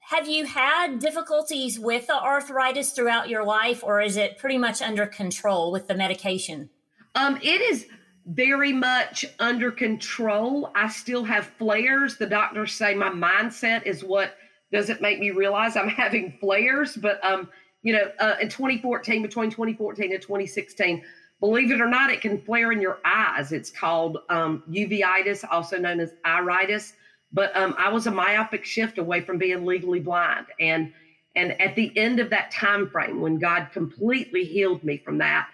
Have 0.00 0.28
you 0.28 0.44
had 0.46 1.00
difficulties 1.00 1.80
with 1.80 2.06
the 2.06 2.14
arthritis 2.14 2.92
throughout 2.92 3.28
your 3.28 3.44
life, 3.44 3.82
or 3.82 4.00
is 4.00 4.16
it 4.16 4.38
pretty 4.38 4.58
much 4.58 4.80
under 4.80 5.06
control 5.06 5.72
with 5.72 5.88
the 5.88 5.94
medication? 5.94 6.70
Um, 7.16 7.38
it 7.42 7.60
is 7.60 7.86
very 8.26 8.72
much 8.72 9.24
under 9.38 9.70
control. 9.70 10.72
I 10.74 10.88
still 10.88 11.24
have 11.24 11.46
flares. 11.58 12.16
The 12.16 12.26
doctors 12.26 12.72
say 12.72 12.94
my 12.94 13.08
mindset 13.08 13.86
is 13.86 14.02
what 14.02 14.36
doesn't 14.72 15.00
make 15.00 15.20
me 15.20 15.30
realize 15.30 15.76
I'm 15.76 15.88
having 16.04 16.36
flares. 16.40 16.96
But 16.96 17.24
um, 17.24 17.48
you 17.82 17.92
know, 17.92 18.10
uh, 18.18 18.34
in 18.40 18.48
2014, 18.48 19.22
between 19.22 19.50
2014 19.50 20.12
and 20.12 20.20
2016, 20.20 21.04
believe 21.38 21.70
it 21.70 21.80
or 21.80 21.88
not, 21.88 22.10
it 22.10 22.20
can 22.20 22.42
flare 22.42 22.72
in 22.72 22.80
your 22.80 22.98
eyes. 23.04 23.52
It's 23.52 23.70
called 23.70 24.18
um, 24.28 24.64
uveitis, 24.68 25.44
also 25.48 25.78
known 25.78 26.00
as 26.00 26.12
iritis. 26.24 26.94
But 27.32 27.56
um, 27.56 27.74
I 27.78 27.90
was 27.90 28.08
a 28.08 28.10
myopic 28.10 28.64
shift 28.64 28.98
away 28.98 29.20
from 29.20 29.38
being 29.38 29.64
legally 29.64 30.00
blind, 30.00 30.46
and 30.58 30.92
and 31.36 31.60
at 31.60 31.76
the 31.76 31.96
end 31.96 32.18
of 32.18 32.30
that 32.30 32.50
time 32.50 32.88
frame, 32.88 33.20
when 33.20 33.38
God 33.38 33.68
completely 33.72 34.44
healed 34.44 34.82
me 34.82 34.96
from 35.04 35.18
that, 35.18 35.48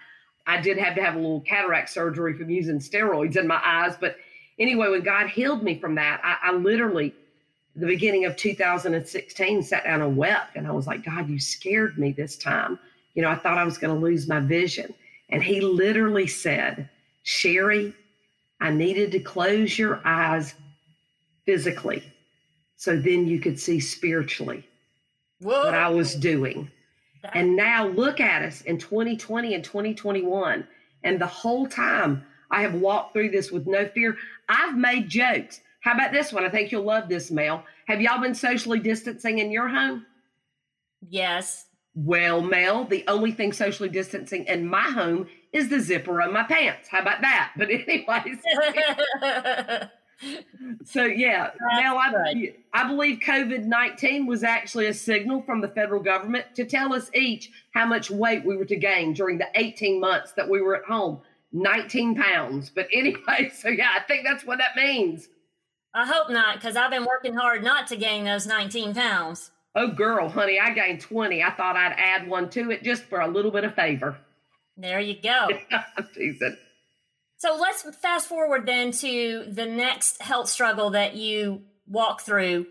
I 0.45 0.59
did 0.59 0.77
have 0.77 0.95
to 0.95 1.03
have 1.03 1.15
a 1.15 1.19
little 1.19 1.41
cataract 1.41 1.89
surgery 1.89 2.37
from 2.37 2.49
using 2.49 2.79
steroids 2.79 3.37
in 3.37 3.47
my 3.47 3.61
eyes. 3.63 3.95
But 3.99 4.17
anyway, 4.59 4.89
when 4.89 5.03
God 5.03 5.29
healed 5.29 5.63
me 5.63 5.79
from 5.79 5.95
that, 5.95 6.21
I, 6.23 6.49
I 6.49 6.51
literally, 6.53 7.13
the 7.75 7.85
beginning 7.85 8.25
of 8.25 8.35
2016, 8.35 9.63
sat 9.63 9.83
down 9.85 10.01
and 10.01 10.17
wept. 10.17 10.55
And 10.55 10.67
I 10.67 10.71
was 10.71 10.87
like, 10.87 11.05
God, 11.05 11.29
you 11.29 11.39
scared 11.39 11.97
me 11.97 12.11
this 12.11 12.37
time. 12.37 12.77
You 13.13 13.21
know, 13.21 13.29
I 13.29 13.35
thought 13.35 13.57
I 13.57 13.63
was 13.63 13.77
going 13.77 13.93
to 13.93 13.99
lose 13.99 14.27
my 14.27 14.39
vision. 14.39 14.93
And 15.29 15.41
he 15.41 15.61
literally 15.61 16.27
said, 16.27 16.89
Cherie, 17.23 17.93
I 18.59 18.71
needed 18.71 19.11
to 19.11 19.19
close 19.19 19.77
your 19.77 20.01
eyes 20.05 20.53
physically 21.45 22.03
so 22.75 22.97
then 22.97 23.27
you 23.27 23.39
could 23.39 23.59
see 23.59 23.79
spiritually 23.79 24.67
Whoa. 25.39 25.65
what 25.65 25.73
I 25.73 25.89
was 25.89 26.15
doing. 26.15 26.69
And 27.33 27.55
now 27.55 27.87
look 27.87 28.19
at 28.19 28.43
us 28.43 28.61
in 28.61 28.77
2020 28.77 29.53
and 29.53 29.63
2021. 29.63 30.67
And 31.03 31.19
the 31.19 31.25
whole 31.25 31.67
time 31.67 32.25
I 32.51 32.61
have 32.61 32.75
walked 32.75 33.13
through 33.13 33.29
this 33.31 33.51
with 33.51 33.65
no 33.65 33.87
fear. 33.87 34.15
I've 34.49 34.77
made 34.77 35.09
jokes. 35.09 35.61
How 35.81 35.93
about 35.93 36.11
this 36.11 36.31
one? 36.31 36.45
I 36.45 36.49
think 36.49 36.71
you'll 36.71 36.83
love 36.83 37.09
this, 37.09 37.31
Mel. 37.31 37.63
Have 37.87 38.01
y'all 38.01 38.21
been 38.21 38.35
socially 38.35 38.79
distancing 38.79 39.39
in 39.39 39.51
your 39.51 39.67
home? 39.67 40.05
Yes. 41.09 41.65
Well, 41.95 42.41
Mel, 42.41 42.85
the 42.85 43.03
only 43.07 43.31
thing 43.31 43.53
socially 43.53 43.89
distancing 43.89 44.45
in 44.45 44.67
my 44.67 44.83
home 44.83 45.27
is 45.51 45.69
the 45.69 45.79
zipper 45.79 46.21
of 46.21 46.31
my 46.31 46.43
pants. 46.43 46.87
How 46.87 47.01
about 47.01 47.21
that? 47.21 47.53
But 47.57 47.69
anyways. 47.71 48.37
so 50.85 51.05
yeah, 51.05 51.51
now 51.77 51.97
I, 51.97 52.53
I 52.73 52.87
believe 52.87 53.19
COVID 53.19 53.65
nineteen 53.65 54.25
was 54.25 54.43
actually 54.43 54.87
a 54.87 54.93
signal 54.93 55.41
from 55.41 55.61
the 55.61 55.67
federal 55.67 56.01
government 56.01 56.45
to 56.55 56.65
tell 56.65 56.93
us 56.93 57.09
each 57.13 57.51
how 57.73 57.85
much 57.85 58.09
weight 58.11 58.45
we 58.45 58.55
were 58.55 58.65
to 58.65 58.75
gain 58.75 59.13
during 59.13 59.37
the 59.37 59.47
eighteen 59.55 59.99
months 59.99 60.33
that 60.33 60.49
we 60.49 60.61
were 60.61 60.75
at 60.75 60.85
home. 60.85 61.21
19 61.53 62.15
pounds. 62.15 62.71
But 62.73 62.87
anyway, 62.91 63.51
so 63.55 63.69
yeah, 63.69 63.91
I 63.95 64.01
think 64.01 64.25
that's 64.25 64.43
what 64.43 64.57
that 64.57 64.75
means. 64.75 65.29
I 65.93 66.07
hope 66.07 66.29
not, 66.29 66.55
because 66.55 66.75
I've 66.75 66.89
been 66.89 67.05
working 67.05 67.35
hard 67.35 67.63
not 67.63 67.85
to 67.87 67.95
gain 67.95 68.25
those 68.25 68.47
19 68.47 68.95
pounds. 68.95 69.51
Oh, 69.75 69.87
girl, 69.87 70.27
honey, 70.27 70.59
I 70.59 70.71
gained 70.71 71.01
20. 71.01 71.43
I 71.43 71.51
thought 71.51 71.75
I'd 71.75 71.93
add 71.97 72.27
one 72.27 72.49
to 72.51 72.71
it 72.71 72.83
just 72.83 73.03
for 73.03 73.21
a 73.21 73.27
little 73.27 73.51
bit 73.51 73.63
of 73.63 73.75
favor. 73.75 74.17
There 74.75 74.99
you 74.99 75.15
go. 75.21 75.49
I'm 75.71 76.07
teasing. 76.15 76.57
So 77.43 77.57
let's 77.59 77.81
fast 77.97 78.29
forward 78.29 78.65
then 78.65 78.93
to 78.93 79.43
the 79.49 79.65
next 79.65 80.21
health 80.21 80.47
struggle 80.47 80.91
that 80.91 81.17
you 81.17 81.63
walk 81.85 82.21
through. 82.21 82.67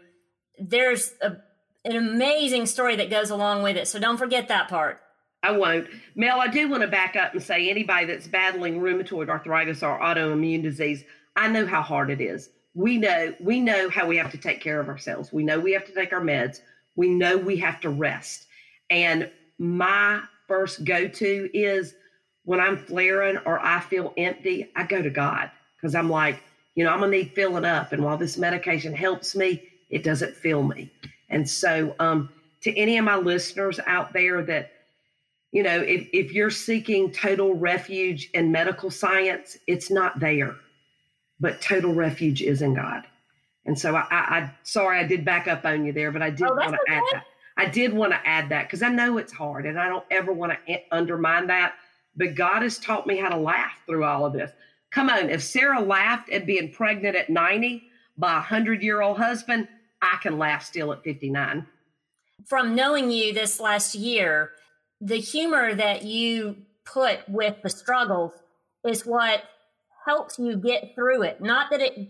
There's 0.58 1.12
a, 1.20 1.36
an 1.84 1.94
amazing 1.94 2.64
story 2.64 2.96
that 2.96 3.10
goes 3.10 3.28
along 3.28 3.62
with 3.62 3.76
it. 3.76 3.86
So 3.86 3.98
don't 3.98 4.16
forget 4.16 4.48
that 4.48 4.68
part. 4.70 4.98
I 5.42 5.50
won't. 5.50 5.88
Mel, 6.14 6.40
I 6.40 6.48
do 6.48 6.70
want 6.70 6.80
to 6.80 6.88
back 6.88 7.16
up 7.16 7.34
and 7.34 7.42
say 7.42 7.68
anybody 7.68 8.06
that's 8.06 8.26
battling 8.26 8.80
rheumatoid 8.80 9.28
arthritis 9.28 9.82
or 9.82 10.00
autoimmune 10.00 10.62
disease, 10.62 11.04
I 11.36 11.48
know 11.48 11.66
how 11.66 11.82
hard 11.82 12.08
it 12.08 12.22
is. 12.22 12.48
We 12.72 12.96
know 12.96 13.34
we 13.40 13.60
know 13.60 13.90
how 13.90 14.06
we 14.06 14.16
have 14.16 14.30
to 14.30 14.38
take 14.38 14.62
care 14.62 14.80
of 14.80 14.88
ourselves. 14.88 15.34
We 15.34 15.44
know 15.44 15.60
we 15.60 15.72
have 15.72 15.84
to 15.84 15.92
take 15.92 16.14
our 16.14 16.22
meds. 16.22 16.62
We 16.96 17.10
know 17.10 17.36
we 17.36 17.58
have 17.58 17.78
to 17.82 17.90
rest. 17.90 18.46
And 18.88 19.30
my 19.58 20.22
first 20.48 20.86
go-to 20.86 21.50
is 21.52 21.94
when 22.44 22.60
I'm 22.60 22.76
flaring 22.76 23.38
or 23.44 23.60
I 23.60 23.80
feel 23.80 24.12
empty, 24.16 24.70
I 24.74 24.84
go 24.84 25.02
to 25.02 25.10
God 25.10 25.50
because 25.76 25.94
I'm 25.94 26.10
like, 26.10 26.42
you 26.74 26.84
know, 26.84 26.90
I'm 26.90 27.00
gonna 27.00 27.12
need 27.12 27.32
filling 27.34 27.64
up. 27.64 27.92
And 27.92 28.02
while 28.02 28.16
this 28.16 28.38
medication 28.38 28.94
helps 28.94 29.36
me, 29.36 29.62
it 29.90 30.02
doesn't 30.02 30.34
fill 30.34 30.62
me. 30.62 30.90
And 31.28 31.48
so, 31.48 31.94
um, 31.98 32.30
to 32.62 32.76
any 32.76 32.96
of 32.96 33.04
my 33.04 33.16
listeners 33.16 33.80
out 33.86 34.12
there 34.12 34.42
that, 34.42 34.72
you 35.50 35.62
know, 35.62 35.80
if, 35.80 36.08
if 36.12 36.32
you're 36.32 36.50
seeking 36.50 37.10
total 37.10 37.54
refuge 37.54 38.30
in 38.34 38.52
medical 38.52 38.90
science, 38.90 39.58
it's 39.66 39.90
not 39.90 40.18
there, 40.20 40.56
but 41.40 41.60
total 41.60 41.92
refuge 41.92 42.40
is 42.40 42.62
in 42.62 42.74
God. 42.74 43.04
And 43.66 43.78
so 43.78 43.94
I, 43.94 44.06
I, 44.10 44.16
I 44.16 44.50
sorry 44.62 44.98
I 44.98 45.04
did 45.04 45.24
back 45.24 45.48
up 45.48 45.64
on 45.64 45.84
you 45.84 45.92
there, 45.92 46.10
but 46.10 46.22
I 46.22 46.30
did 46.30 46.48
oh, 46.48 46.54
want 46.54 46.72
to 46.72 46.80
okay. 46.82 46.94
add 46.94 47.02
that. 47.12 47.24
I 47.56 47.66
did 47.66 47.92
want 47.92 48.12
to 48.12 48.26
add 48.26 48.48
that 48.48 48.66
because 48.66 48.82
I 48.82 48.88
know 48.88 49.18
it's 49.18 49.32
hard 49.32 49.66
and 49.66 49.78
I 49.78 49.88
don't 49.88 50.04
ever 50.10 50.32
want 50.32 50.52
to 50.66 50.80
undermine 50.90 51.48
that 51.48 51.74
but 52.16 52.34
God 52.34 52.62
has 52.62 52.78
taught 52.78 53.06
me 53.06 53.16
how 53.16 53.28
to 53.28 53.36
laugh 53.36 53.72
through 53.86 54.04
all 54.04 54.26
of 54.26 54.32
this. 54.32 54.50
Come 54.90 55.08
on, 55.08 55.30
if 55.30 55.42
Sarah 55.42 55.80
laughed 55.80 56.30
at 56.30 56.46
being 56.46 56.70
pregnant 56.70 57.16
at 57.16 57.30
90 57.30 57.82
by 58.18 58.32
a 58.32 58.36
100 58.36 58.82
year 58.82 59.00
old 59.00 59.18
husband, 59.18 59.68
I 60.02 60.18
can 60.22 60.38
laugh 60.38 60.64
still 60.64 60.92
at 60.92 61.02
59. 61.02 61.66
From 62.46 62.74
knowing 62.74 63.10
you 63.10 63.32
this 63.32 63.60
last 63.60 63.94
year, 63.94 64.50
the 65.00 65.16
humor 65.16 65.74
that 65.74 66.02
you 66.02 66.56
put 66.84 67.28
with 67.28 67.56
the 67.62 67.70
struggles 67.70 68.32
is 68.84 69.06
what 69.06 69.44
helps 70.04 70.38
you 70.38 70.56
get 70.56 70.94
through 70.94 71.22
it. 71.22 71.40
Not 71.40 71.70
that 71.70 71.80
it 71.80 72.08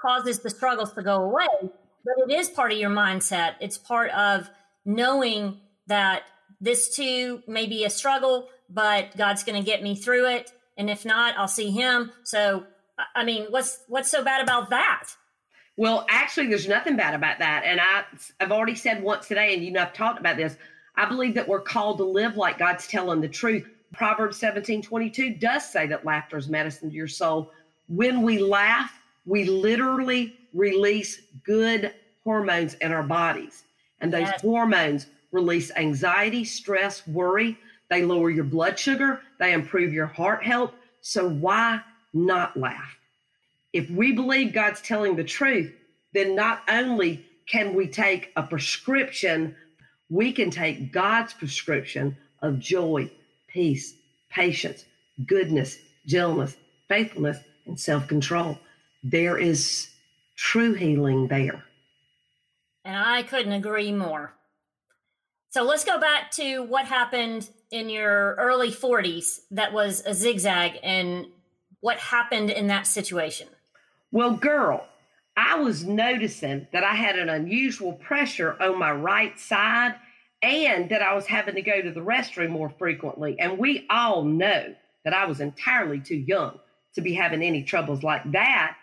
causes 0.00 0.40
the 0.40 0.50
struggles 0.50 0.92
to 0.94 1.02
go 1.02 1.22
away, 1.22 1.46
but 1.60 2.14
it 2.26 2.32
is 2.32 2.48
part 2.48 2.72
of 2.72 2.78
your 2.78 2.90
mindset. 2.90 3.54
It's 3.60 3.78
part 3.78 4.10
of 4.10 4.48
knowing 4.84 5.60
that 5.86 6.22
this 6.60 6.94
too 6.94 7.42
may 7.46 7.66
be 7.66 7.84
a 7.84 7.90
struggle, 7.90 8.48
but 8.68 9.16
God's 9.16 9.44
going 9.44 9.62
to 9.62 9.64
get 9.64 9.82
me 9.82 9.94
through 9.94 10.28
it. 10.28 10.52
And 10.76 10.90
if 10.90 11.04
not, 11.04 11.36
I'll 11.38 11.48
see 11.48 11.70
him. 11.70 12.12
So, 12.22 12.64
I 13.14 13.24
mean, 13.24 13.46
what's, 13.50 13.80
what's 13.88 14.10
so 14.10 14.22
bad 14.22 14.42
about 14.42 14.70
that? 14.70 15.08
Well, 15.76 16.06
actually, 16.08 16.48
there's 16.48 16.68
nothing 16.68 16.96
bad 16.96 17.14
about 17.14 17.38
that. 17.38 17.64
And 17.64 17.80
I, 17.80 18.04
I've 18.40 18.52
already 18.52 18.74
said 18.74 19.02
once 19.02 19.28
today, 19.28 19.54
and 19.54 19.62
you 19.62 19.70
know, 19.70 19.82
I've 19.82 19.92
talked 19.92 20.18
about 20.18 20.36
this. 20.36 20.56
I 20.96 21.06
believe 21.06 21.34
that 21.34 21.46
we're 21.46 21.60
called 21.60 21.98
to 21.98 22.04
live 22.04 22.36
like 22.36 22.58
God's 22.58 22.86
telling 22.86 23.20
the 23.20 23.28
truth. 23.28 23.68
Proverbs 23.92 24.38
17 24.38 24.82
22 24.82 25.34
does 25.34 25.70
say 25.70 25.86
that 25.86 26.04
laughter 26.04 26.38
is 26.38 26.48
medicine 26.48 26.88
to 26.88 26.94
your 26.94 27.08
soul. 27.08 27.52
When 27.88 28.22
we 28.22 28.38
laugh, 28.38 28.92
we 29.26 29.44
literally 29.44 30.34
release 30.54 31.20
good 31.44 31.92
hormones 32.24 32.74
in 32.74 32.92
our 32.92 33.02
bodies. 33.02 33.64
And 34.00 34.12
those 34.12 34.22
yes. 34.22 34.40
hormones 34.40 35.06
release 35.30 35.70
anxiety, 35.76 36.44
stress, 36.44 37.06
worry. 37.06 37.58
They 37.88 38.02
lower 38.02 38.30
your 38.30 38.44
blood 38.44 38.78
sugar, 38.78 39.20
they 39.38 39.52
improve 39.52 39.92
your 39.92 40.06
heart 40.06 40.44
health. 40.44 40.72
So 41.00 41.28
why 41.28 41.80
not 42.12 42.56
laugh? 42.56 42.96
If 43.72 43.90
we 43.90 44.12
believe 44.12 44.52
God's 44.52 44.80
telling 44.80 45.16
the 45.16 45.24
truth, 45.24 45.72
then 46.12 46.34
not 46.34 46.62
only 46.68 47.24
can 47.46 47.74
we 47.74 47.86
take 47.86 48.32
a 48.36 48.42
prescription, 48.42 49.54
we 50.08 50.32
can 50.32 50.50
take 50.50 50.92
God's 50.92 51.32
prescription 51.34 52.16
of 52.42 52.58
joy, 52.58 53.10
peace, 53.48 53.94
patience, 54.30 54.84
goodness, 55.26 55.78
gentleness, 56.06 56.56
faithfulness, 56.88 57.38
and 57.66 57.78
self 57.78 58.06
control. 58.08 58.58
There 59.02 59.38
is 59.38 59.90
true 60.36 60.74
healing 60.74 61.28
there. 61.28 61.64
And 62.84 62.96
I 62.96 63.22
couldn't 63.22 63.52
agree 63.52 63.92
more. 63.92 64.32
So 65.50 65.62
let's 65.62 65.84
go 65.84 65.98
back 65.98 66.30
to 66.32 66.62
what 66.62 66.86
happened 66.86 67.48
in 67.70 67.88
your 67.88 68.34
early 68.36 68.70
40s 68.70 69.40
that 69.50 69.72
was 69.72 70.04
a 70.06 70.14
zigzag 70.14 70.78
and 70.82 71.26
what 71.80 71.98
happened 71.98 72.50
in 72.50 72.68
that 72.68 72.86
situation. 72.86 73.48
Well, 74.12 74.32
girl, 74.32 74.86
I 75.36 75.56
was 75.56 75.84
noticing 75.84 76.66
that 76.72 76.84
I 76.84 76.94
had 76.94 77.18
an 77.18 77.28
unusual 77.28 77.92
pressure 77.92 78.56
on 78.60 78.78
my 78.78 78.92
right 78.92 79.38
side 79.38 79.96
and 80.42 80.88
that 80.90 81.02
I 81.02 81.14
was 81.14 81.26
having 81.26 81.54
to 81.56 81.62
go 81.62 81.82
to 81.82 81.90
the 81.90 82.00
restroom 82.00 82.50
more 82.50 82.70
frequently. 82.70 83.38
And 83.38 83.58
we 83.58 83.86
all 83.90 84.24
know 84.24 84.74
that 85.04 85.14
I 85.14 85.26
was 85.26 85.40
entirely 85.40 86.00
too 86.00 86.16
young 86.16 86.58
to 86.94 87.00
be 87.00 87.14
having 87.14 87.42
any 87.42 87.62
troubles 87.62 88.02
like 88.02 88.30
that. 88.32 88.76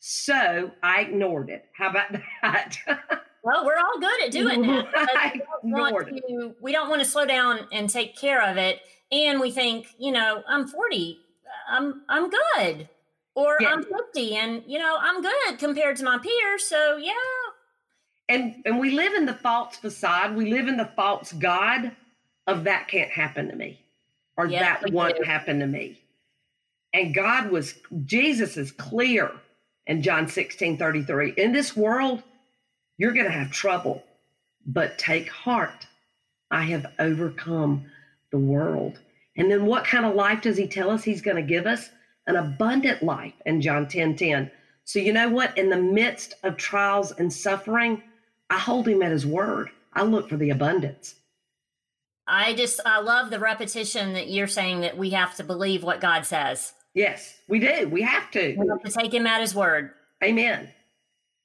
So 0.00 0.70
I 0.82 1.02
ignored 1.02 1.50
it. 1.50 1.66
How 1.72 1.90
about 1.90 2.12
that? 2.42 2.76
Well, 3.42 3.64
we're 3.64 3.78
all 3.78 3.98
good 3.98 4.24
at 4.24 4.30
doing 4.30 4.62
that. 4.62 5.34
We 5.62 5.72
don't, 5.72 6.06
to, 6.06 6.54
we 6.62 6.72
don't 6.72 6.88
want 6.88 7.02
to 7.02 7.08
slow 7.08 7.26
down 7.26 7.66
and 7.70 7.90
take 7.90 8.16
care 8.16 8.42
of 8.42 8.56
it. 8.56 8.80
And 9.12 9.40
we 9.40 9.50
think, 9.50 9.88
you 9.98 10.10
know, 10.10 10.42
I'm 10.48 10.66
40. 10.66 11.18
I'm 11.70 12.02
I'm 12.08 12.30
good. 12.30 12.88
Or 13.34 13.56
yeah. 13.60 13.68
I'm 13.68 13.84
50 13.84 14.36
and 14.36 14.62
you 14.66 14.78
know, 14.78 14.96
I'm 14.98 15.20
good 15.22 15.58
compared 15.58 15.96
to 15.96 16.04
my 16.04 16.18
peers. 16.18 16.64
So 16.64 16.96
yeah. 16.96 17.12
And 18.28 18.62
and 18.64 18.78
we 18.78 18.90
live 18.90 19.14
in 19.14 19.26
the 19.26 19.34
false 19.34 19.76
facade. 19.76 20.36
We 20.36 20.50
live 20.52 20.68
in 20.68 20.76
the 20.76 20.90
false 20.96 21.32
God 21.32 21.92
of 22.46 22.64
that 22.64 22.88
can't 22.88 23.10
happen 23.10 23.48
to 23.48 23.56
me. 23.56 23.84
Or 24.36 24.46
yeah, 24.46 24.78
that 24.80 24.92
won't 24.92 25.16
do. 25.16 25.22
happen 25.22 25.60
to 25.60 25.66
me. 25.66 26.00
And 26.92 27.14
God 27.14 27.50
was 27.50 27.74
Jesus 28.04 28.56
is 28.56 28.72
clear 28.72 29.32
in 29.86 30.02
John 30.02 30.26
16 30.28 30.78
33. 30.78 31.34
In 31.36 31.52
this 31.52 31.76
world, 31.76 32.22
you're 33.00 33.14
gonna 33.14 33.30
have 33.30 33.50
trouble, 33.50 34.04
but 34.66 34.98
take 34.98 35.30
heart. 35.30 35.86
I 36.50 36.64
have 36.64 36.92
overcome 36.98 37.86
the 38.30 38.38
world. 38.38 39.00
And 39.36 39.50
then 39.50 39.64
what 39.64 39.84
kind 39.84 40.04
of 40.04 40.14
life 40.14 40.42
does 40.42 40.58
he 40.58 40.66
tell 40.66 40.90
us 40.90 41.02
he's 41.02 41.22
going 41.22 41.36
to 41.36 41.42
give 41.42 41.66
us? 41.66 41.88
An 42.26 42.36
abundant 42.36 43.02
life 43.02 43.32
in 43.46 43.62
John 43.62 43.88
10 43.88 44.16
10. 44.16 44.50
So, 44.84 44.98
you 44.98 45.14
know 45.14 45.30
what? 45.30 45.56
In 45.56 45.70
the 45.70 45.80
midst 45.80 46.34
of 46.42 46.58
trials 46.58 47.12
and 47.12 47.32
suffering, 47.32 48.02
I 48.50 48.58
hold 48.58 48.86
him 48.86 49.02
at 49.02 49.12
his 49.12 49.24
word. 49.24 49.70
I 49.94 50.02
look 50.02 50.28
for 50.28 50.36
the 50.36 50.50
abundance. 50.50 51.14
I 52.26 52.52
just, 52.54 52.80
I 52.84 53.00
love 53.00 53.30
the 53.30 53.38
repetition 53.38 54.12
that 54.12 54.28
you're 54.28 54.46
saying 54.46 54.82
that 54.82 54.98
we 54.98 55.10
have 55.10 55.34
to 55.36 55.44
believe 55.44 55.82
what 55.82 56.00
God 56.00 56.26
says. 56.26 56.74
Yes, 56.92 57.38
we 57.48 57.60
do. 57.60 57.88
We 57.88 58.02
have 58.02 58.30
to. 58.32 58.54
We 58.56 58.68
have 58.68 58.82
to 58.82 58.90
take 58.90 59.14
him 59.14 59.26
at 59.26 59.40
his 59.40 59.54
word. 59.54 59.92
Amen. 60.22 60.68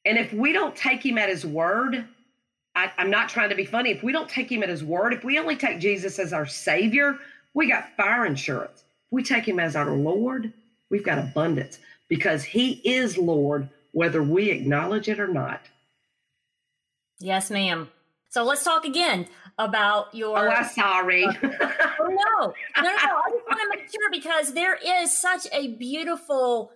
And 0.05 0.17
if 0.17 0.31
we 0.33 0.53
don't 0.53 0.75
take 0.75 1.03
him 1.03 1.17
at 1.17 1.29
his 1.29 1.45
word, 1.45 2.05
I, 2.75 2.91
am 2.97 3.09
not 3.09 3.29
trying 3.29 3.49
to 3.49 3.55
be 3.55 3.65
funny. 3.65 3.89
If 3.91 4.03
we 4.03 4.11
don't 4.11 4.29
take 4.29 4.51
him 4.51 4.61
at 4.61 4.69
his 4.69 4.83
word, 4.83 5.13
if 5.13 5.23
we 5.23 5.39
only 5.39 5.55
take 5.55 5.79
Jesus 5.79 6.19
as 6.19 6.33
our 6.33 6.45
savior, 6.45 7.17
we 7.53 7.67
got 7.67 7.95
fire 7.95 8.25
insurance. 8.25 8.83
If 9.07 9.11
we 9.11 9.23
take 9.23 9.47
him 9.47 9.59
as 9.59 9.75
our 9.75 9.91
Lord, 9.91 10.53
we've 10.89 11.03
got 11.03 11.17
abundance 11.17 11.79
because 12.07 12.43
he 12.43 12.81
is 12.83 13.17
Lord, 13.17 13.69
whether 13.91 14.21
we 14.21 14.51
acknowledge 14.51 15.09
it 15.09 15.19
or 15.19 15.27
not. 15.27 15.61
Yes, 17.19 17.49
ma'am. 17.49 17.89
So 18.29 18.43
let's 18.43 18.63
talk 18.63 18.85
again 18.85 19.27
about 19.57 20.13
your. 20.13 20.37
Oh, 20.37 20.49
I'm 20.49 20.65
sorry. 20.65 21.23
oh, 21.43 21.47
no. 21.99 22.07
No, 22.07 22.53
no, 22.77 22.83
no. 22.83 22.91
I 22.91 23.29
just 23.31 23.45
want 23.47 23.61
to 23.61 23.69
make 23.69 23.89
sure 23.89 24.11
because 24.11 24.53
there 24.53 24.77
is 24.85 25.17
such 25.17 25.47
a 25.53 25.69
beautiful 25.69 26.71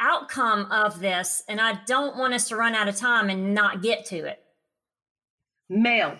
outcome 0.00 0.66
of 0.70 1.00
this, 1.00 1.42
and 1.48 1.60
I 1.60 1.78
don't 1.86 2.16
want 2.16 2.34
us 2.34 2.48
to 2.48 2.56
run 2.56 2.74
out 2.74 2.88
of 2.88 2.96
time 2.96 3.30
and 3.30 3.54
not 3.54 3.82
get 3.82 4.04
to 4.06 4.24
it. 4.24 4.42
Mel, 5.68 6.18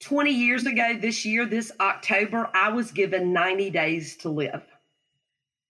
20 0.00 0.30
years 0.30 0.66
ago 0.66 0.96
this 1.00 1.24
year, 1.24 1.46
this 1.46 1.72
October, 1.80 2.50
I 2.54 2.70
was 2.70 2.90
given 2.90 3.32
90 3.32 3.70
days 3.70 4.16
to 4.18 4.28
live. 4.28 4.62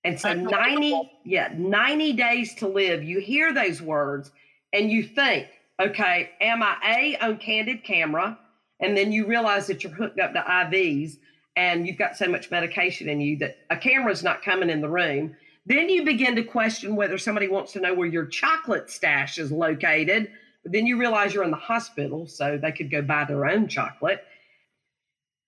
And 0.04 0.18
so 0.18 0.32
90, 0.32 1.10
yeah, 1.24 1.52
90 1.56 2.12
days 2.14 2.54
to 2.56 2.66
live. 2.66 3.04
You 3.04 3.20
hear 3.20 3.52
those 3.52 3.80
words 3.80 4.32
and 4.72 4.90
you 4.90 5.04
think, 5.04 5.48
okay, 5.80 6.30
am 6.40 6.62
I 6.62 6.76
A 6.84 7.24
on 7.24 7.38
candid 7.38 7.84
camera? 7.84 8.38
And 8.80 8.96
then 8.96 9.12
you 9.12 9.26
realize 9.26 9.68
that 9.68 9.84
you're 9.84 9.92
hooked 9.92 10.18
up 10.18 10.32
to 10.32 10.40
IVs 10.40 11.18
and 11.56 11.86
you've 11.86 11.98
got 11.98 12.16
so 12.16 12.26
much 12.26 12.50
medication 12.50 13.08
in 13.08 13.20
you 13.20 13.36
that 13.38 13.58
a 13.70 13.76
camera's 13.76 14.24
not 14.24 14.42
coming 14.42 14.70
in 14.70 14.80
the 14.80 14.88
room. 14.88 15.36
Then 15.64 15.88
you 15.88 16.04
begin 16.04 16.34
to 16.36 16.42
question 16.42 16.96
whether 16.96 17.18
somebody 17.18 17.48
wants 17.48 17.72
to 17.72 17.80
know 17.80 17.94
where 17.94 18.08
your 18.08 18.26
chocolate 18.26 18.90
stash 18.90 19.38
is 19.38 19.52
located 19.52 20.30
but 20.62 20.72
then 20.72 20.86
you 20.86 20.96
realize 20.96 21.34
you're 21.34 21.44
in 21.44 21.50
the 21.50 21.56
hospital, 21.56 22.26
so 22.26 22.56
they 22.56 22.72
could 22.72 22.90
go 22.90 23.02
buy 23.02 23.24
their 23.24 23.46
own 23.46 23.68
chocolate. 23.68 24.24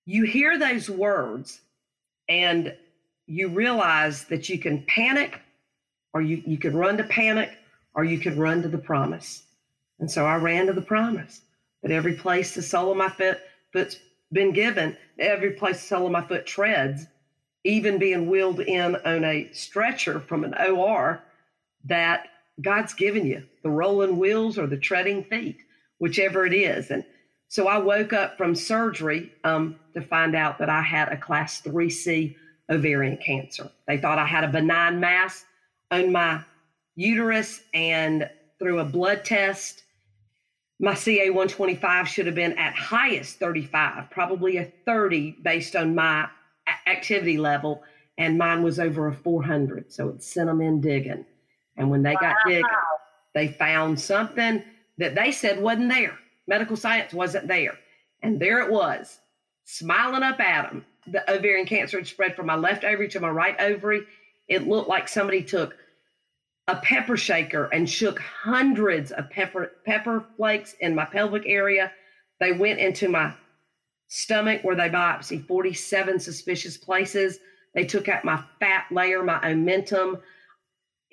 You 0.07 0.24
hear 0.24 0.59
those 0.59 0.90
words 0.90 1.61
and 2.29 2.74
you 3.27 3.48
realize 3.48 4.24
that 4.24 4.48
you 4.48 4.59
can 4.59 4.85
panic 4.87 5.40
or 6.12 6.20
you, 6.20 6.42
you 6.44 6.59
could 6.59 6.74
run 6.74 6.96
to 6.98 7.05
panic 7.05 7.50
or 7.94 8.05
you 8.05 8.18
could 8.18 8.37
run 8.37 8.61
to 8.62 8.68
the 8.68 8.79
promise. 8.79 9.44
And 10.00 10.11
so 10.11 10.27
I 10.27 10.37
ran 10.37 10.66
to 10.66 10.72
the 10.72 10.83
promise 10.83 11.42
that 11.83 11.92
every 11.92 12.14
place 12.14 12.55
the 12.55 12.62
sole 12.62 12.90
of 12.90 12.96
my 12.96 13.09
foot, 13.09 13.40
foot's 13.72 13.98
been 14.33 14.53
given, 14.53 14.96
every 15.18 15.53
place 15.53 15.81
the 15.81 15.87
sole 15.87 16.07
of 16.07 16.12
my 16.12 16.27
foot 16.27 16.44
treads, 16.44 17.07
even 17.64 17.98
being 17.98 18.29
wheeled 18.29 18.61
in 18.61 18.96
on 18.96 19.24
a 19.24 19.50
stretcher 19.53 20.20
from 20.20 20.44
an 20.44 20.55
OR, 20.55 21.22
that 21.85 22.29
God's 22.61 22.94
given 22.94 23.27
you 23.27 23.42
the 23.62 23.70
rolling 23.70 24.18
wheels 24.18 24.59
or 24.59 24.66
the 24.66 24.77
treading 24.77 25.24
feet, 25.24 25.59
whichever 25.98 26.46
it 26.46 26.53
is. 26.55 26.90
And 26.90 27.05
so 27.48 27.66
I 27.66 27.79
woke 27.79 28.12
up 28.12 28.37
from 28.37 28.55
surgery 28.55 29.33
um, 29.44 29.77
to 29.94 30.03
find 30.03 30.35
out 30.35 30.59
that 30.59 30.68
I 30.68 30.83
had 30.83 31.09
a 31.09 31.16
class 31.16 31.61
3C 31.62 32.37
ovarian 32.70 33.16
cancer. 33.18 33.70
They 33.87 33.98
thought 33.98 34.18
I 34.18 34.27
had 34.27 34.44
a 34.44 34.48
benign 34.48 35.00
mass 35.00 35.44
on 35.90 36.12
my 36.12 36.40
uterus, 36.96 37.62
and 37.72 38.29
through 38.59 38.81
a 38.81 38.85
blood 38.85 39.24
test, 39.24 39.83
my 40.81 40.94
CA 40.94 41.31
125 41.31 42.09
should 42.09 42.27
have 42.27 42.35
been 42.35 42.59
at 42.59 42.74
highest 42.74 43.38
35, 43.38 44.11
probably 44.11 44.57
a 44.57 44.64
30 44.85 45.37
based 45.42 45.77
on 45.77 45.94
my 45.94 46.29
activity 46.87 47.38
level, 47.38 47.83
and 48.18 48.38
mine 48.38 48.62
was 48.62 48.79
over 48.79 49.09
a 49.09 49.14
400. 49.14 49.92
So 49.92 50.09
it 50.11 50.23
sent 50.23 50.49
them 50.49 50.61
in 50.61 50.81
digging. 50.81 51.25
And 51.77 51.90
when 51.90 52.03
they 52.03 52.14
wow. 52.14 52.20
got 52.20 52.37
digging, 52.47 52.64
they 53.35 53.49
found 53.49 54.01
something 54.01 54.62
that 54.99 55.14
they 55.14 55.33
said 55.33 55.61
wasn't 55.61 55.90
there. 55.90 56.18
Medical 56.47 56.77
science 56.77 57.12
wasn't 57.12 57.49
there. 57.49 57.79
And 58.23 58.40
there 58.40 58.61
it 58.61 58.70
was, 58.70 59.20
smiling 59.64 60.23
up 60.23 60.40
at 60.40 60.70
them. 60.70 60.85
The 61.07 61.31
ovarian 61.31 61.66
cancer 61.66 61.99
had 61.99 62.07
spread 62.07 62.37
from 62.37 62.47
my 62.47 62.55
left 62.55 62.85
ovary 62.85 63.09
to 63.09 63.20
my 63.20 63.29
right 63.29 63.57
ovary. 63.61 64.07
It 64.49 64.66
looked 64.66 64.88
like 64.88 65.09
somebody 65.09 65.42
took 65.42 65.77
a 66.66 66.77
pepper 66.77 67.16
shaker 67.16 67.68
and 67.73 67.88
shook 67.88 68.18
hundreds 68.18 69.12
of 69.12 69.29
pepper 69.29 69.73
pepper 69.85 70.25
flakes 70.37 70.75
in 70.81 70.94
my 70.94 71.05
pelvic 71.05 71.42
area. 71.44 71.92
They 72.40 72.53
went 72.53 72.79
into 72.79 73.09
my 73.09 73.35
stomach 74.14 74.62
where 74.62 74.77
they 74.77 74.88
biopsied 74.88 75.46
47 75.46 76.20
suspicious 76.20 76.77
places. 76.77 77.38
They 77.74 77.85
took 77.85 78.09
out 78.09 78.24
my 78.24 78.42
fat 78.61 78.87
layer, 78.90 79.22
my 79.22 79.38
omentum, 79.40 80.20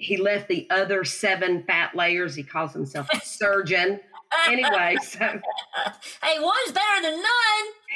he 0.02 0.18
left 0.18 0.48
the 0.48 0.68
other 0.72 1.04
seven 1.04 1.64
fat 1.64 1.96
layers. 1.96 2.36
He 2.36 2.44
calls 2.44 2.74
himself 2.74 3.08
a 3.14 3.20
surgeon. 3.24 4.00
anyway, 4.48 4.98
so 5.02 5.20
hey, 6.24 6.40
one's 6.40 6.72
better 6.72 7.02
than 7.02 7.16
none. 7.16 7.22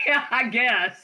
Yeah, 0.05 0.25
I 0.29 0.49
guess. 0.49 0.99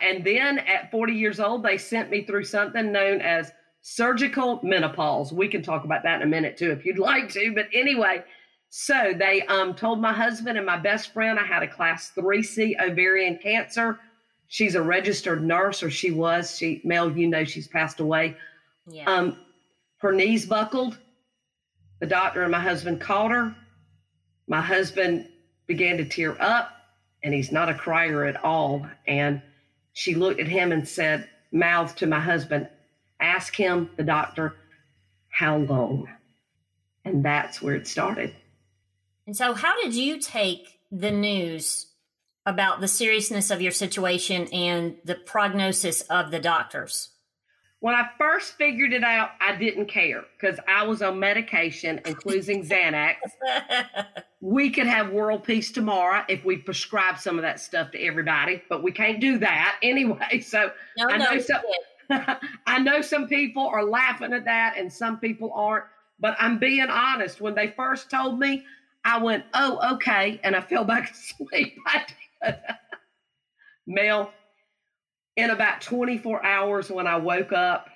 And 0.00 0.24
then 0.24 0.58
at 0.60 0.92
40 0.92 1.14
years 1.14 1.40
old, 1.40 1.64
they 1.64 1.76
sent 1.76 2.08
me 2.08 2.24
through 2.24 2.44
something 2.44 2.92
known 2.92 3.20
as 3.20 3.50
surgical 3.80 4.60
menopause. 4.62 5.32
We 5.32 5.48
can 5.48 5.62
talk 5.62 5.84
about 5.84 6.04
that 6.04 6.20
in 6.20 6.28
a 6.28 6.30
minute 6.30 6.56
too, 6.56 6.70
if 6.70 6.84
you'd 6.84 7.00
like 7.00 7.30
to. 7.30 7.52
But 7.52 7.66
anyway, 7.74 8.22
so 8.70 9.14
they 9.16 9.42
um, 9.46 9.74
told 9.74 10.00
my 10.00 10.12
husband 10.12 10.56
and 10.58 10.66
my 10.66 10.76
best 10.76 11.12
friend 11.12 11.38
I 11.38 11.44
had 11.44 11.62
a 11.62 11.68
class 11.68 12.12
3C 12.16 12.80
ovarian 12.80 13.38
cancer. 13.38 13.98
She's 14.48 14.74
a 14.74 14.82
registered 14.82 15.42
nurse, 15.42 15.82
or 15.82 15.90
she 15.90 16.10
was. 16.10 16.56
She, 16.56 16.80
Mel, 16.84 17.10
you 17.16 17.28
know, 17.28 17.44
she's 17.44 17.68
passed 17.68 18.00
away. 18.00 18.36
Yeah. 18.86 19.04
Um, 19.10 19.36
her 19.98 20.12
knees 20.12 20.46
buckled. 20.46 20.98
The 22.00 22.06
doctor 22.06 22.42
and 22.42 22.52
my 22.52 22.60
husband 22.60 23.00
called 23.00 23.32
her. 23.32 23.54
My 24.46 24.60
husband 24.60 25.28
began 25.66 25.96
to 25.98 26.04
tear 26.04 26.40
up. 26.40 26.72
and 27.22 27.34
he's 27.34 27.50
not 27.52 27.68
a 27.68 27.74
crier 27.74 28.24
at 28.24 28.42
all. 28.44 28.86
And 29.06 29.42
she 29.92 30.14
looked 30.14 30.40
at 30.40 30.46
him 30.46 30.72
and 30.72 30.86
said, 30.86 31.28
mouth 31.52 31.96
to 31.96 32.06
my 32.06 32.20
husband, 32.20 32.68
ask 33.20 33.54
him, 33.56 33.90
the 33.96 34.04
doctor, 34.04 34.54
how 35.28 35.56
long? 35.58 36.08
And 37.04 37.24
that's 37.24 37.60
where 37.60 37.74
it 37.74 37.86
started. 37.86 38.34
And 39.28 39.36
so, 39.36 39.52
how 39.52 39.78
did 39.82 39.94
you 39.94 40.18
take 40.18 40.80
the 40.90 41.10
news 41.10 41.88
about 42.46 42.80
the 42.80 42.88
seriousness 42.88 43.50
of 43.50 43.60
your 43.60 43.72
situation 43.72 44.46
and 44.54 44.96
the 45.04 45.16
prognosis 45.16 46.00
of 46.00 46.30
the 46.30 46.38
doctors? 46.38 47.10
When 47.80 47.94
I 47.94 48.08
first 48.16 48.54
figured 48.54 48.94
it 48.94 49.04
out, 49.04 49.32
I 49.38 49.54
didn't 49.54 49.84
care 49.84 50.24
because 50.40 50.58
I 50.66 50.86
was 50.86 51.02
on 51.02 51.20
medication, 51.20 52.00
including 52.06 52.64
Xanax. 52.64 53.16
we 54.40 54.70
could 54.70 54.86
have 54.86 55.10
world 55.10 55.44
peace 55.44 55.72
tomorrow 55.72 56.24
if 56.30 56.42
we 56.46 56.56
prescribe 56.56 57.18
some 57.18 57.36
of 57.36 57.42
that 57.42 57.60
stuff 57.60 57.90
to 57.90 58.00
everybody, 58.00 58.62
but 58.70 58.82
we 58.82 58.92
can't 58.92 59.20
do 59.20 59.36
that 59.40 59.78
anyway. 59.82 60.40
So 60.40 60.70
no, 60.96 61.06
I 61.06 61.18
know 61.18 61.34
no, 61.34 61.40
some, 61.40 61.60
I 62.66 62.78
know 62.78 63.02
some 63.02 63.28
people 63.28 63.68
are 63.68 63.84
laughing 63.84 64.32
at 64.32 64.46
that 64.46 64.78
and 64.78 64.90
some 64.90 65.18
people 65.18 65.52
aren't. 65.52 65.84
But 66.18 66.34
I'm 66.40 66.58
being 66.58 66.88
honest. 66.88 67.40
When 67.40 67.54
they 67.54 67.74
first 67.76 68.10
told 68.10 68.40
me, 68.40 68.64
I 69.08 69.16
went, 69.16 69.44
"Oh, 69.54 69.94
okay," 69.94 70.38
and 70.44 70.54
I 70.54 70.60
fell 70.60 70.84
back 70.84 71.10
asleep. 71.12 71.78
Mel, 73.86 74.30
in 75.36 75.48
about 75.48 75.80
24 75.80 76.44
hours 76.44 76.90
when 76.90 77.06
I 77.06 77.16
woke 77.16 77.52
up, 77.52 77.88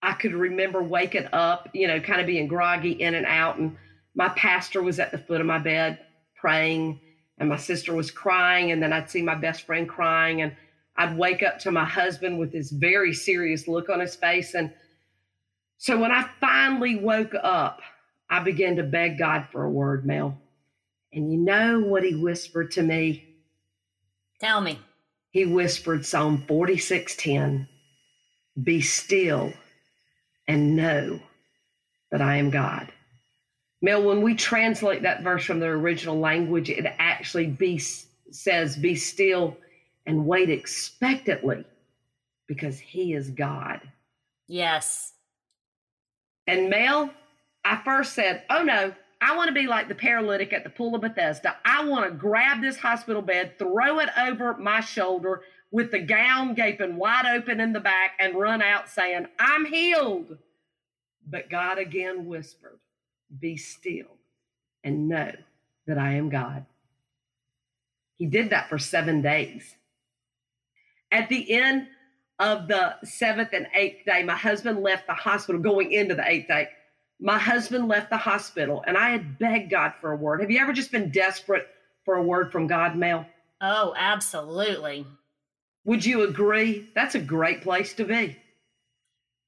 I 0.00 0.14
could 0.14 0.32
remember 0.32 0.82
waking 0.82 1.28
up, 1.34 1.68
you 1.74 1.86
know, 1.86 2.00
kind 2.00 2.20
of 2.20 2.26
being 2.26 2.48
groggy 2.48 2.92
in 2.92 3.14
and 3.14 3.26
out. 3.26 3.58
And 3.58 3.76
my 4.14 4.30
pastor 4.30 4.82
was 4.82 4.98
at 4.98 5.12
the 5.12 5.18
foot 5.18 5.42
of 5.42 5.46
my 5.46 5.58
bed 5.58 5.98
praying, 6.34 6.98
and 7.38 7.50
my 7.50 7.58
sister 7.58 7.94
was 7.94 8.10
crying. 8.10 8.72
And 8.72 8.82
then 8.82 8.92
I'd 8.92 9.10
see 9.10 9.20
my 9.20 9.34
best 9.34 9.66
friend 9.66 9.86
crying. 9.86 10.40
And 10.40 10.56
I'd 10.96 11.18
wake 11.18 11.42
up 11.42 11.58
to 11.60 11.70
my 11.70 11.84
husband 11.84 12.38
with 12.38 12.52
this 12.52 12.70
very 12.70 13.12
serious 13.12 13.68
look 13.68 13.90
on 13.90 14.00
his 14.00 14.16
face. 14.16 14.54
And 14.54 14.72
so 15.76 16.00
when 16.00 16.10
I 16.10 16.26
finally 16.40 16.96
woke 16.96 17.34
up, 17.42 17.80
I 18.32 18.40
began 18.40 18.76
to 18.76 18.82
beg 18.82 19.18
God 19.18 19.48
for 19.52 19.62
a 19.62 19.70
word, 19.70 20.06
Mel. 20.06 20.40
And 21.12 21.30
you 21.30 21.36
know 21.36 21.80
what 21.80 22.02
he 22.02 22.14
whispered 22.14 22.70
to 22.72 22.82
me? 22.82 23.28
Tell 24.40 24.62
me 24.62 24.78
he 25.32 25.44
whispered 25.44 26.06
Psalm 26.06 26.42
46:10, 26.46 27.68
"Be 28.62 28.80
still 28.80 29.52
and 30.48 30.74
know 30.74 31.20
that 32.10 32.22
I 32.22 32.36
am 32.36 32.48
God." 32.48 32.90
Mel, 33.82 34.02
when 34.02 34.22
we 34.22 34.34
translate 34.34 35.02
that 35.02 35.22
verse 35.22 35.44
from 35.44 35.60
the 35.60 35.66
original 35.66 36.18
language, 36.18 36.70
it 36.70 36.86
actually 36.98 37.48
be, 37.48 37.78
says, 38.30 38.78
"Be 38.78 38.94
still 38.94 39.58
and 40.06 40.26
wait 40.26 40.48
expectantly, 40.48 41.66
because 42.46 42.80
He 42.80 43.12
is 43.12 43.28
God." 43.28 43.92
Yes. 44.46 45.12
And 46.46 46.70
Mel, 46.70 47.12
I 47.64 47.80
first 47.84 48.14
said, 48.14 48.44
"Oh 48.50 48.62
no, 48.62 48.94
I 49.22 49.36
want 49.36 49.46
to 49.46 49.54
be 49.54 49.68
like 49.68 49.86
the 49.86 49.94
paralytic 49.94 50.52
at 50.52 50.64
the 50.64 50.70
pool 50.70 50.96
of 50.96 51.02
Bethesda. 51.02 51.56
I 51.64 51.84
want 51.84 52.04
to 52.04 52.10
grab 52.10 52.60
this 52.60 52.76
hospital 52.76 53.22
bed, 53.22 53.56
throw 53.56 54.00
it 54.00 54.08
over 54.18 54.56
my 54.56 54.80
shoulder 54.80 55.42
with 55.70 55.92
the 55.92 56.00
gown 56.00 56.54
gaping 56.54 56.96
wide 56.96 57.24
open 57.26 57.60
in 57.60 57.72
the 57.72 57.78
back, 57.78 58.12
and 58.18 58.34
run 58.34 58.62
out 58.62 58.88
saying, 58.88 59.28
I'm 59.38 59.64
healed. 59.64 60.38
But 61.24 61.50
God 61.50 61.78
again 61.78 62.26
whispered, 62.26 62.80
Be 63.38 63.56
still 63.56 64.18
and 64.82 65.08
know 65.08 65.32
that 65.86 65.98
I 65.98 66.14
am 66.14 66.28
God. 66.28 66.66
He 68.18 68.26
did 68.26 68.50
that 68.50 68.68
for 68.68 68.78
seven 68.78 69.22
days. 69.22 69.76
At 71.12 71.28
the 71.28 71.52
end 71.52 71.86
of 72.40 72.66
the 72.66 72.96
seventh 73.04 73.50
and 73.52 73.68
eighth 73.72 74.04
day, 74.04 74.24
my 74.24 74.34
husband 74.34 74.82
left 74.82 75.06
the 75.06 75.14
hospital 75.14 75.60
going 75.60 75.92
into 75.92 76.16
the 76.16 76.28
eighth 76.28 76.48
day 76.48 76.70
my 77.22 77.38
husband 77.38 77.86
left 77.86 78.10
the 78.10 78.16
hospital 78.16 78.82
and 78.86 78.98
I 78.98 79.10
had 79.10 79.38
begged 79.38 79.70
God 79.70 79.94
for 80.00 80.10
a 80.10 80.16
word. 80.16 80.40
Have 80.40 80.50
you 80.50 80.58
ever 80.58 80.72
just 80.72 80.90
been 80.90 81.10
desperate 81.10 81.68
for 82.04 82.16
a 82.16 82.22
word 82.22 82.50
from 82.50 82.66
God, 82.66 82.96
Mel? 82.96 83.24
Oh, 83.60 83.94
absolutely. 83.96 85.06
Would 85.84 86.04
you 86.04 86.22
agree? 86.22 86.88
That's 86.96 87.14
a 87.14 87.20
great 87.20 87.62
place 87.62 87.94
to 87.94 88.04
be. 88.04 88.36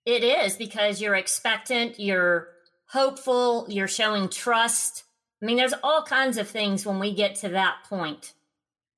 It 0.06 0.22
is 0.22 0.56
because 0.56 1.00
you're 1.00 1.16
expectant, 1.16 1.98
you're 1.98 2.48
hopeful, 2.90 3.66
you're 3.68 3.88
showing 3.88 4.28
trust. 4.28 5.02
I 5.42 5.46
mean, 5.46 5.56
there's 5.56 5.74
all 5.82 6.02
kinds 6.02 6.38
of 6.38 6.48
things 6.48 6.86
when 6.86 7.00
we 7.00 7.12
get 7.12 7.34
to 7.36 7.48
that 7.50 7.78
point. 7.88 8.34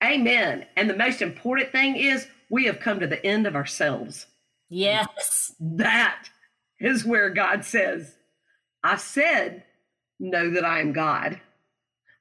Amen. 0.05 0.67
And 0.77 0.91
the 0.91 0.97
most 0.97 1.23
important 1.23 1.73
thing 1.73 1.97
is 1.97 2.27
we 2.51 2.67
have 2.67 2.81
come 2.81 3.01
to 3.01 3.07
the 3.07 3.25
end 3.25 3.47
of 3.47 3.57
ourselves. 3.57 4.27
Yes. 4.69 5.55
That 5.61 6.29
is 6.79 7.07
where 7.07 7.31
God 7.31 7.65
says, 7.65 8.16
I 8.87 8.97
said, 8.97 9.65
Know 10.19 10.51
that 10.51 10.65
I 10.65 10.81
am 10.81 10.93
God, 10.93 11.39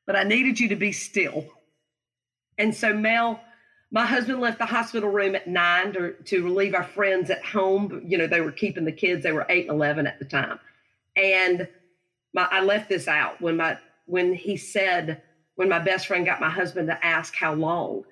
but 0.06 0.18
I 0.18 0.24
needed 0.24 0.60
you 0.60 0.68
to 0.70 0.76
be 0.76 0.92
still. 0.92 1.46
And 2.58 2.76
so, 2.76 2.94
Mel, 2.94 3.40
my 3.92 4.06
husband 4.06 4.42
left 4.42 4.58
the 4.58 4.66
hospital 4.66 5.10
room 5.10 5.36
at 5.36 5.48
nine 5.48 5.94
to, 5.94 6.14
to 6.26 6.44
relieve 6.44 6.74
our 6.74 6.84
friends 6.84 7.30
at 7.30 7.46
home. 7.46 8.04
You 8.06 8.18
know, 8.18 8.28
they 8.28 8.42
were 8.42 8.52
keeping 8.52 8.84
the 8.84 8.92
kids, 8.92 9.24
they 9.24 9.32
were 9.32 9.46
eight 9.48 9.70
and 9.70 9.76
11 9.76 10.08
at 10.08 10.20
the 10.20 10.26
time. 10.26 10.60
And 11.16 11.68
my, 12.34 12.48
I 12.52 12.62
left 12.62 12.90
this 12.90 13.08
out 13.08 13.42
when 13.42 13.58
my 13.58 13.78
when 14.06 14.34
he 14.34 14.58
said 14.58 15.22
when 15.56 15.70
my 15.70 15.80
best 15.80 16.08
friend 16.08 16.26
got 16.26 16.42
my 16.42 16.50
husband 16.50 16.88
to 16.88 17.06
ask 17.06 17.34
how 17.36 17.54
long 17.54 18.04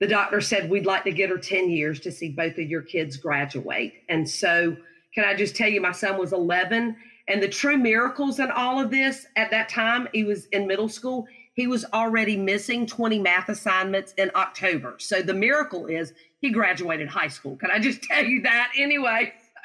the 0.00 0.06
doctor 0.06 0.40
said 0.40 0.70
we'd 0.70 0.86
like 0.86 1.04
to 1.04 1.10
get 1.10 1.28
her 1.28 1.36
10 1.36 1.68
years 1.68 2.00
to 2.00 2.12
see 2.12 2.30
both 2.30 2.52
of 2.52 2.70
your 2.70 2.80
kids 2.80 3.16
graduate 3.16 3.92
and 4.08 4.28
so 4.28 4.74
can 5.14 5.24
i 5.24 5.34
just 5.34 5.54
tell 5.54 5.68
you 5.68 5.82
my 5.82 5.92
son 5.92 6.18
was 6.18 6.32
11 6.32 6.96
and 7.28 7.42
the 7.42 7.48
true 7.48 7.76
miracles 7.76 8.40
in 8.40 8.50
all 8.50 8.80
of 8.80 8.90
this 8.90 9.26
at 9.36 9.50
that 9.50 9.68
time, 9.68 10.08
he 10.12 10.24
was 10.24 10.46
in 10.46 10.66
middle 10.66 10.88
school. 10.88 11.26
He 11.52 11.66
was 11.66 11.84
already 11.92 12.36
missing 12.36 12.86
20 12.86 13.18
math 13.18 13.48
assignments 13.48 14.14
in 14.16 14.30
October. 14.34 14.96
So 14.98 15.20
the 15.20 15.34
miracle 15.34 15.86
is 15.86 16.14
he 16.40 16.50
graduated 16.50 17.08
high 17.08 17.28
school. 17.28 17.56
Can 17.56 17.70
I 17.70 17.78
just 17.78 18.02
tell 18.10 18.24
you 18.24 18.42
that 18.42 18.72
anyway? 18.76 19.34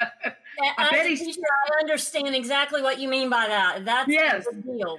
I, 0.78 0.90
bet 0.90 1.06
he's, 1.06 1.20
teacher, 1.20 1.40
I 1.40 1.80
understand 1.80 2.34
exactly 2.34 2.82
what 2.82 3.00
you 3.00 3.08
mean 3.08 3.30
by 3.30 3.46
that. 3.48 3.84
That's 3.84 4.08
yes. 4.08 4.44
the 4.44 4.60
deal. 4.60 4.98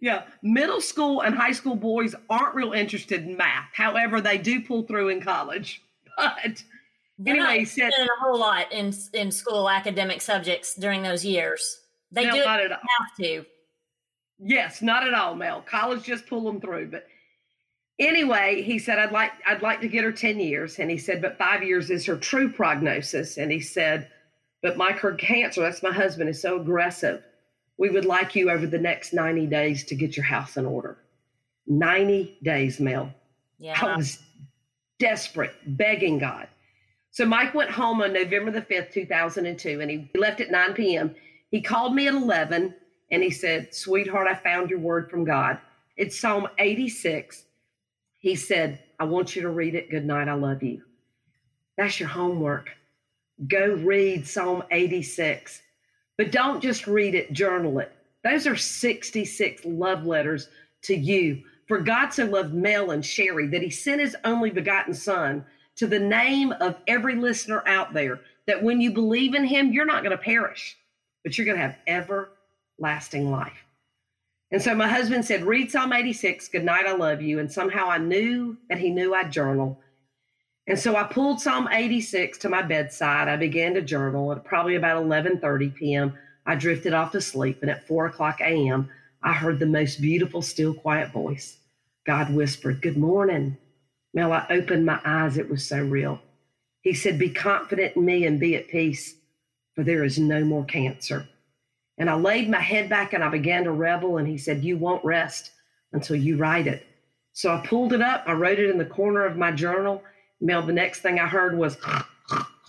Yeah, 0.00 0.24
middle 0.42 0.80
school 0.80 1.22
and 1.22 1.34
high 1.34 1.52
school 1.52 1.74
boys 1.74 2.14
aren't 2.28 2.54
real 2.54 2.72
interested 2.72 3.24
in 3.24 3.36
math. 3.36 3.70
However, 3.72 4.20
they 4.20 4.36
do 4.36 4.60
pull 4.60 4.82
through 4.82 5.08
in 5.08 5.20
college. 5.20 5.82
But 6.16 6.62
They're 7.18 7.34
anyway, 7.34 7.58
he 7.60 7.64
said 7.64 7.90
a 7.90 8.06
whole 8.20 8.38
lot 8.38 8.72
in 8.72 8.92
in 9.14 9.30
school 9.32 9.68
academic 9.68 10.20
subjects 10.20 10.74
during 10.74 11.02
those 11.02 11.24
years. 11.24 11.80
They 12.14 12.26
no, 12.26 12.32
do 12.32 12.44
not 12.44 12.60
at 12.60 12.72
all. 12.72 12.78
have 12.78 13.16
to. 13.18 13.44
Yes, 14.38 14.82
not 14.82 15.06
at 15.06 15.14
all, 15.14 15.34
Mel. 15.34 15.62
College 15.62 16.04
just 16.04 16.26
pull 16.26 16.42
them 16.42 16.60
through. 16.60 16.90
But 16.90 17.06
anyway, 17.98 18.62
he 18.62 18.78
said, 18.78 18.98
I'd 18.98 19.12
like 19.12 19.32
I'd 19.46 19.62
like 19.62 19.80
to 19.80 19.88
get 19.88 20.04
her 20.04 20.12
10 20.12 20.38
years. 20.38 20.78
And 20.78 20.90
he 20.90 20.98
said, 20.98 21.20
but 21.20 21.38
five 21.38 21.62
years 21.62 21.90
is 21.90 22.06
her 22.06 22.16
true 22.16 22.50
prognosis. 22.52 23.36
And 23.36 23.50
he 23.50 23.60
said, 23.60 24.08
but 24.62 24.76
Mike, 24.76 24.98
her 24.98 25.14
cancer, 25.14 25.60
that's 25.60 25.82
my 25.82 25.92
husband, 25.92 26.30
is 26.30 26.40
so 26.40 26.60
aggressive. 26.60 27.22
We 27.76 27.90
would 27.90 28.04
like 28.04 28.34
you 28.34 28.50
over 28.50 28.66
the 28.66 28.78
next 28.78 29.12
90 29.12 29.46
days 29.46 29.84
to 29.84 29.94
get 29.94 30.16
your 30.16 30.24
house 30.24 30.56
in 30.56 30.64
order. 30.64 30.98
90 31.66 32.38
days, 32.42 32.80
Mel. 32.80 33.12
Yeah. 33.58 33.78
I 33.80 33.96
was 33.96 34.20
desperate, 34.98 35.54
begging 35.66 36.18
God. 36.18 36.48
So 37.10 37.24
Mike 37.24 37.54
went 37.54 37.70
home 37.70 38.02
on 38.02 38.12
November 38.12 38.50
the 38.50 38.62
5th, 38.62 38.92
2002, 38.92 39.80
and 39.80 39.90
he 39.90 40.10
left 40.16 40.40
at 40.40 40.50
9 40.50 40.74
p.m. 40.74 41.14
He 41.50 41.60
called 41.60 41.94
me 41.94 42.08
at 42.08 42.14
11 42.14 42.74
and 43.10 43.22
he 43.22 43.30
said, 43.30 43.74
Sweetheart, 43.74 44.26
I 44.26 44.34
found 44.34 44.70
your 44.70 44.80
word 44.80 45.10
from 45.10 45.24
God. 45.24 45.58
It's 45.96 46.18
Psalm 46.18 46.48
86. 46.58 47.44
He 48.18 48.34
said, 48.34 48.82
I 48.98 49.04
want 49.04 49.36
you 49.36 49.42
to 49.42 49.50
read 49.50 49.74
it. 49.74 49.90
Good 49.90 50.04
night. 50.04 50.28
I 50.28 50.34
love 50.34 50.62
you. 50.62 50.82
That's 51.76 52.00
your 52.00 52.08
homework. 52.08 52.70
Go 53.48 53.74
read 53.74 54.26
Psalm 54.26 54.62
86. 54.70 55.62
But 56.16 56.32
don't 56.32 56.62
just 56.62 56.86
read 56.86 57.14
it, 57.14 57.32
journal 57.32 57.78
it. 57.80 57.92
Those 58.22 58.46
are 58.46 58.56
66 58.56 59.64
love 59.64 60.06
letters 60.06 60.48
to 60.82 60.94
you. 60.96 61.42
For 61.66 61.80
God 61.80 62.10
so 62.10 62.24
loved 62.26 62.54
Mel 62.54 62.90
and 62.90 63.04
Cherie 63.04 63.48
that 63.48 63.62
he 63.62 63.70
sent 63.70 64.00
his 64.00 64.16
only 64.24 64.50
begotten 64.50 64.94
son 64.94 65.44
to 65.76 65.86
the 65.86 65.98
name 65.98 66.52
of 66.60 66.76
every 66.86 67.16
listener 67.16 67.62
out 67.66 67.92
there 67.92 68.20
that 68.46 68.62
when 68.62 68.80
you 68.80 68.92
believe 68.92 69.34
in 69.34 69.44
him, 69.44 69.72
you're 69.72 69.86
not 69.86 70.02
going 70.02 70.16
to 70.16 70.22
perish 70.22 70.76
but 71.24 71.36
you're 71.36 71.46
going 71.46 71.56
to 71.56 71.62
have 71.62 71.78
everlasting 71.86 73.30
life. 73.30 73.64
And 74.50 74.62
so 74.62 74.74
my 74.74 74.86
husband 74.86 75.24
said, 75.24 75.42
Read 75.42 75.70
Psalm 75.70 75.92
86, 75.92 76.48
Good 76.48 76.64
night, 76.64 76.86
I 76.86 76.94
love 76.94 77.20
you. 77.20 77.40
And 77.40 77.50
somehow 77.50 77.88
I 77.88 77.98
knew 77.98 78.56
that 78.68 78.78
he 78.78 78.90
knew 78.90 79.14
I'd 79.14 79.32
journal. 79.32 79.80
And 80.66 80.78
so 80.78 80.96
I 80.96 81.02
pulled 81.02 81.40
Psalm 81.40 81.68
86 81.70 82.38
to 82.38 82.48
my 82.48 82.62
bedside. 82.62 83.28
I 83.28 83.36
began 83.36 83.74
to 83.74 83.82
journal 83.82 84.32
at 84.32 84.44
probably 84.44 84.76
about 84.76 85.04
11:30 85.04 85.74
p.m. 85.74 86.14
I 86.46 86.54
drifted 86.54 86.94
off 86.94 87.12
to 87.12 87.20
sleep, 87.20 87.58
and 87.62 87.70
at 87.70 87.86
4 87.86 88.06
o'clock 88.06 88.40
a.m., 88.40 88.90
I 89.22 89.32
heard 89.32 89.58
the 89.58 89.66
most 89.66 90.00
beautiful, 90.00 90.42
still, 90.42 90.74
quiet 90.74 91.10
voice. 91.10 91.58
God 92.06 92.32
whispered, 92.32 92.82
Good 92.82 92.98
morning. 92.98 93.56
Mel, 94.12 94.32
I 94.32 94.46
opened 94.50 94.86
my 94.86 95.00
eyes. 95.04 95.38
It 95.38 95.50
was 95.50 95.66
so 95.66 95.82
real. 95.82 96.20
He 96.82 96.94
said, 96.94 97.18
Be 97.18 97.30
confident 97.30 97.96
in 97.96 98.04
me 98.04 98.26
and 98.26 98.38
be 98.38 98.54
at 98.56 98.68
peace, 98.68 99.16
for 99.74 99.84
there 99.84 100.04
is 100.04 100.18
no 100.18 100.44
more 100.44 100.64
cancer. 100.64 101.26
And 101.98 102.10
I 102.10 102.14
laid 102.14 102.50
my 102.50 102.60
head 102.60 102.88
back 102.88 103.12
and 103.12 103.22
I 103.22 103.28
began 103.28 103.64
to 103.64 103.72
revel. 103.72 104.18
And 104.18 104.26
he 104.26 104.38
said, 104.38 104.64
You 104.64 104.76
won't 104.76 105.04
rest 105.04 105.50
until 105.92 106.16
you 106.16 106.36
write 106.36 106.66
it. 106.66 106.86
So 107.32 107.52
I 107.52 107.64
pulled 107.66 107.92
it 107.92 108.00
up. 108.00 108.24
I 108.26 108.32
wrote 108.32 108.58
it 108.58 108.70
in 108.70 108.78
the 108.78 108.84
corner 108.84 109.24
of 109.24 109.36
my 109.36 109.52
journal. 109.52 110.02
Mel, 110.40 110.62
the 110.62 110.72
next 110.72 111.00
thing 111.00 111.18
I 111.18 111.26
heard 111.26 111.56
was 111.56 111.76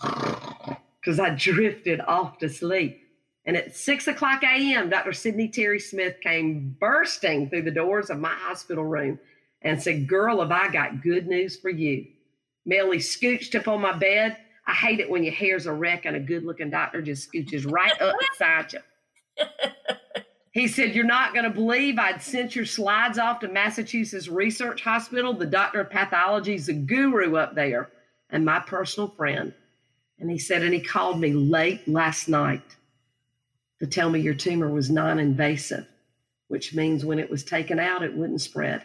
because 1.00 1.20
I 1.20 1.30
drifted 1.30 2.00
off 2.00 2.38
to 2.38 2.48
sleep. 2.48 3.02
And 3.44 3.56
at 3.56 3.76
six 3.76 4.08
o'clock 4.08 4.42
a.m., 4.42 4.90
Dr. 4.90 5.12
Sidney 5.12 5.48
Terry 5.48 5.78
Smith 5.78 6.16
came 6.20 6.76
bursting 6.80 7.48
through 7.48 7.62
the 7.62 7.70
doors 7.70 8.10
of 8.10 8.18
my 8.18 8.34
hospital 8.34 8.84
room 8.84 9.20
and 9.62 9.80
said, 9.80 10.08
Girl, 10.08 10.40
have 10.40 10.50
I 10.50 10.68
got 10.68 11.02
good 11.02 11.28
news 11.28 11.56
for 11.56 11.70
you. 11.70 12.06
Melly 12.64 12.98
scooched 12.98 13.54
up 13.54 13.68
on 13.68 13.80
my 13.80 13.92
bed. 13.92 14.36
I 14.66 14.72
hate 14.72 15.00
it 15.00 15.08
when 15.08 15.22
your 15.22 15.32
hair's 15.32 15.66
a 15.66 15.72
wreck 15.72 16.06
and 16.06 16.16
a 16.16 16.20
good 16.20 16.44
looking 16.44 16.70
doctor 16.70 17.00
just 17.00 17.32
scooches 17.32 17.70
right 17.70 18.00
up 18.00 18.16
beside 18.30 18.72
you. 18.72 18.80
He 20.56 20.68
said, 20.68 20.94
You're 20.94 21.04
not 21.04 21.34
going 21.34 21.44
to 21.44 21.50
believe 21.50 21.98
I'd 21.98 22.22
sent 22.22 22.56
your 22.56 22.64
slides 22.64 23.18
off 23.18 23.40
to 23.40 23.48
Massachusetts 23.48 24.26
Research 24.26 24.80
Hospital. 24.80 25.34
The 25.34 25.44
doctor 25.44 25.80
of 25.80 25.90
pathology 25.90 26.54
is 26.54 26.70
a 26.70 26.72
guru 26.72 27.36
up 27.36 27.54
there 27.54 27.90
and 28.30 28.42
my 28.42 28.60
personal 28.60 29.10
friend. 29.18 29.52
And 30.18 30.30
he 30.30 30.38
said, 30.38 30.62
And 30.62 30.72
he 30.72 30.80
called 30.80 31.20
me 31.20 31.34
late 31.34 31.86
last 31.86 32.30
night 32.30 32.62
to 33.80 33.86
tell 33.86 34.08
me 34.08 34.20
your 34.20 34.32
tumor 34.32 34.70
was 34.70 34.88
non 34.88 35.18
invasive, 35.18 35.86
which 36.48 36.74
means 36.74 37.04
when 37.04 37.18
it 37.18 37.28
was 37.28 37.44
taken 37.44 37.78
out, 37.78 38.02
it 38.02 38.14
wouldn't 38.14 38.40
spread. 38.40 38.82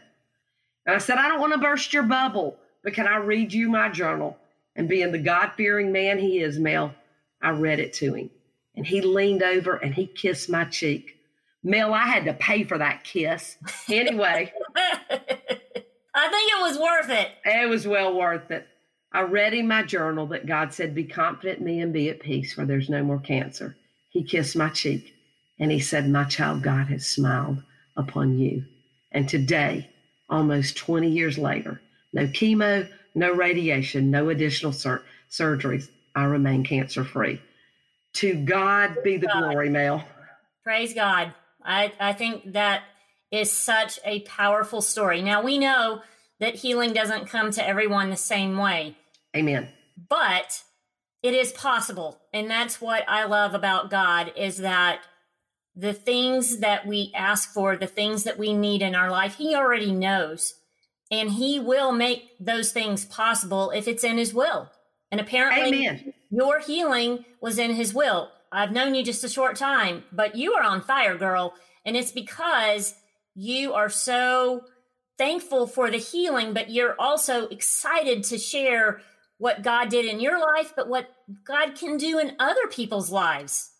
And 0.86 0.94
I 0.94 1.00
said, 1.00 1.20
I 1.20 1.30
don't 1.30 1.40
want 1.40 1.54
to 1.54 1.60
burst 1.60 1.94
your 1.94 2.04
bubble, 2.04 2.58
but 2.84 2.94
can 2.94 3.08
I 3.08 3.16
read 3.16 3.54
you 3.54 3.70
my 3.70 3.88
journal? 3.88 4.38
And 4.76 4.88
being 4.88 5.12
the 5.12 5.20
God 5.20 5.52
fearing 5.58 5.92
man 5.92 6.18
he 6.18 6.40
is, 6.40 6.58
Mel, 6.58 6.94
I 7.42 7.50
read 7.52 7.80
it 7.80 7.94
to 7.96 8.14
him. 8.14 8.30
And 8.76 8.86
he 8.86 9.02
leaned 9.02 9.44
over 9.44 9.76
and 9.76 9.94
he 9.94 10.08
kissed 10.08 10.50
my 10.50 10.66
cheek. 10.66 11.18
Mel, 11.64 11.94
I 11.94 12.08
had 12.08 12.26
to 12.26 12.34
pay 12.34 12.64
for 12.64 12.78
that 12.78 13.04
kiss. 13.04 13.58
Anyway, 13.90 14.52
I 14.76 16.28
think 16.30 16.52
it 16.52 16.62
was 16.62 16.78
worth 16.80 17.10
it. 17.10 17.30
It 17.46 17.70
was 17.70 17.88
well 17.88 18.18
worth 18.18 18.50
it. 18.52 18.68
I 19.14 19.24
read 19.24 19.54
in 19.54 19.68
my 19.68 19.84
journal 19.84 20.26
that 20.28 20.46
God 20.46 20.74
said, 20.74 20.96
Be 20.96 21.04
confident 21.04 21.60
in 21.60 21.66
me 21.66 21.82
and 21.82 21.92
be 21.92 22.10
at 22.10 22.22
peace, 22.22 22.54
for 22.54 22.66
there's 22.66 22.90
no 22.90 23.04
more 23.04 23.20
cancer. 23.20 23.76
He 24.10 24.24
kissed 24.24 24.56
my 24.56 24.70
cheek 24.70 25.14
and 25.60 25.72
he 25.72 25.80
said, 25.80 26.10
My 26.10 26.24
child, 26.24 26.64
God 26.64 26.88
has 26.88 27.08
smiled 27.08 27.62
upon 27.98 28.38
you. 28.38 28.64
And 29.12 29.28
today, 29.28 29.90
almost 30.30 30.78
20 30.78 31.10
years 31.10 31.38
later, 31.38 31.82
no 32.14 32.28
chemo, 32.28 32.90
no 33.16 33.34
radiation, 33.34 34.12
no 34.12 34.30
additional 34.30 34.72
sur- 34.72 35.04
surgeries, 35.30 35.90
I 36.16 36.24
remain 36.26 36.64
cancer 36.64 37.04
free. 37.04 37.42
To 38.14 38.36
God 38.36 38.98
be 39.04 39.18
the 39.18 39.28
God. 39.28 39.50
glory, 39.50 39.70
Mel. 39.70 40.04
Praise 40.64 40.94
God. 40.94 41.34
I, 41.64 41.94
I 42.00 42.14
think 42.14 42.54
that 42.54 42.84
is 43.32 43.52
such 43.52 44.00
a 44.04 44.22
powerful 44.22 44.82
story. 44.82 45.22
Now, 45.22 45.42
we 45.42 45.58
know 45.58 46.02
that 46.40 46.56
healing 46.56 46.94
doesn't 46.94 47.28
come 47.28 47.52
to 47.52 47.66
everyone 47.66 48.10
the 48.10 48.18
same 48.18 48.58
way. 48.58 48.98
Amen. 49.36 49.70
But 50.10 50.64
it 51.24 51.34
is 51.34 51.52
possible. 51.52 52.20
And 52.34 52.50
that's 52.50 52.82
what 52.82 53.04
I 53.08 53.26
love 53.26 53.54
about 53.54 53.90
God 53.90 54.34
is 54.36 54.58
that 54.58 55.02
the 55.76 55.94
things 55.94 56.58
that 56.58 56.86
we 56.86 57.12
ask 57.16 57.54
for, 57.54 57.78
the 57.78 57.88
things 57.88 58.24
that 58.24 58.38
we 58.38 58.54
need 58.54 58.82
in 58.82 58.96
our 58.96 59.10
life, 59.10 59.36
He 59.36 59.56
already 59.56 59.92
knows. 59.92 60.56
And 61.12 61.30
He 61.30 61.60
will 61.60 61.92
make 61.92 62.32
those 62.40 62.72
things 62.72 63.06
possible 63.06 63.70
if 63.72 63.88
it's 63.88 64.04
in 64.04 64.18
His 64.18 64.34
will. 64.34 64.72
And 65.12 65.20
apparently, 65.20 65.86
Amen. 65.86 66.14
your 66.30 66.60
healing 66.60 67.26
was 67.42 67.60
in 67.60 67.76
His 67.76 67.94
will. 67.94 68.32
I've 68.52 68.72
known 68.72 68.96
you 68.96 69.04
just 69.04 69.24
a 69.24 69.30
short 69.30 69.56
time, 69.56 70.04
but 70.12 70.36
you 70.36 70.54
are 70.54 70.64
on 70.64 70.82
fire, 70.82 71.18
girl. 71.18 71.54
And 71.86 71.96
it's 71.96 72.12
because 72.12 72.94
you 73.36 73.74
are 73.74 73.90
so 73.90 74.64
thankful 75.18 75.68
for 75.68 75.92
the 75.92 75.98
healing, 75.98 76.54
but 76.54 76.70
you're 76.70 76.96
also 77.00 77.48
excited 77.48 78.24
to 78.26 78.38
share 78.38 79.02
what 79.38 79.64
God 79.64 79.90
did 79.90 80.06
in 80.06 80.20
your 80.20 80.40
life, 80.40 80.74
but 80.76 80.88
what 80.88 81.10
God 81.46 81.76
can 81.76 81.98
do 81.98 82.20
in 82.20 82.36
other 82.40 82.68
people's 82.70 83.12
lives. 83.12 83.71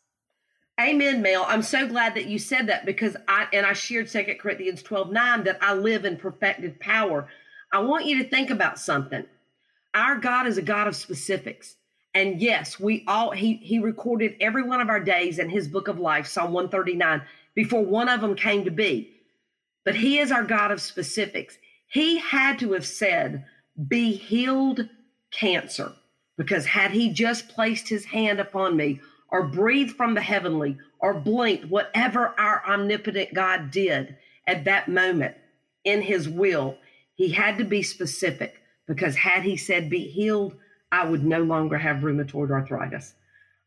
Amen, 0.80 1.22
Mel. 1.22 1.46
I'm 1.48 1.62
so 1.62 1.88
glad 1.88 2.16
that 2.16 2.28
you 2.28 2.40
said 2.40 2.68
that 2.68 2.86
because 2.86 3.16
I 3.28 3.48
and 3.54 3.66
I 3.66 3.74
shared 3.74 4.10
Second 4.10 4.40
Corinthians 4.40 4.82
12 4.82 5.12
9 5.12 5.44
that 5.44 5.60
I 5.62 5.74
live 5.74 6.06
in 6.06 6.18
perfected 6.18 6.80
power. 6.80 7.28
I 7.72 7.80
want 7.80 8.06
you 8.06 8.22
to 8.22 8.30
think 8.30 8.50
about 8.50 8.80
something. 8.80 9.26
Our 9.94 10.18
God 10.18 10.48
is 10.48 10.58
a 10.58 10.62
God 10.62 10.88
of 10.88 10.96
specifics. 10.96 11.76
And 12.14 12.42
yes, 12.42 12.80
we 12.80 13.04
all 13.08 13.32
he 13.32 13.56
he 13.58 13.80
recorded 13.80 14.36
every 14.40 14.64
one 14.64 14.82
of 14.82 14.90
our 14.90 15.00
days 15.00 15.40
in 15.40 15.50
his 15.50 15.68
book 15.68 15.88
of 15.88 16.00
life, 16.00 16.28
Psalm 16.28 16.52
139, 16.52 17.22
before 17.56 17.86
one 17.86 18.10
of 18.10 18.22
them 18.22 18.36
came 18.36 18.66
to 18.66 18.72
be. 18.72 19.12
But 19.86 19.96
he 19.96 20.20
is 20.20 20.32
our 20.32 20.44
God 20.44 20.72
of 20.72 20.82
specifics. 20.82 21.58
He 21.88 22.18
had 22.20 22.60
to 22.60 22.74
have 22.74 22.86
said, 22.86 23.46
Be 23.88 24.14
healed 24.14 24.90
cancer 25.32 25.94
because 26.38 26.66
had 26.66 26.92
he 26.92 27.14
just 27.14 27.50
placed 27.50 27.88
his 27.88 28.06
hand 28.06 28.40
upon 28.40 28.76
me 28.76 29.00
or 29.32 29.44
breathed 29.44 29.96
from 29.96 30.14
the 30.14 30.22
heavenly 30.22 30.78
or 31.00 31.14
blinked, 31.14 31.66
whatever 31.66 32.36
our 32.40 32.64
omnipotent 32.68 33.34
God 33.34 33.72
did 33.72 34.18
at 34.48 34.66
that 34.66 34.88
moment 34.88 35.36
in 35.86 36.02
his 36.02 36.28
will, 36.28 36.78
he 37.16 37.30
had 37.30 37.58
to 37.58 37.64
be 37.64 37.82
specific 37.82 38.62
because 38.88 39.16
had 39.16 39.44
he 39.44 39.56
said, 39.56 39.90
Be 39.90 40.00
healed, 40.00 40.56
I 40.92 41.06
would 41.06 41.24
no 41.24 41.42
longer 41.42 41.78
have 41.78 41.98
rheumatoid 41.98 42.52
arthritis. 42.52 43.14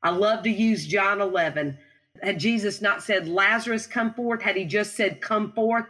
I 0.02 0.10
love 0.10 0.42
to 0.44 0.50
use 0.50 0.86
John 0.86 1.20
11. 1.20 1.78
Had 2.22 2.38
Jesus 2.38 2.82
not 2.82 3.02
said, 3.02 3.26
Lazarus, 3.26 3.86
come 3.86 4.12
forth, 4.12 4.42
had 4.42 4.56
he 4.56 4.64
just 4.64 4.94
said, 4.94 5.20
Come 5.20 5.52
forth, 5.52 5.86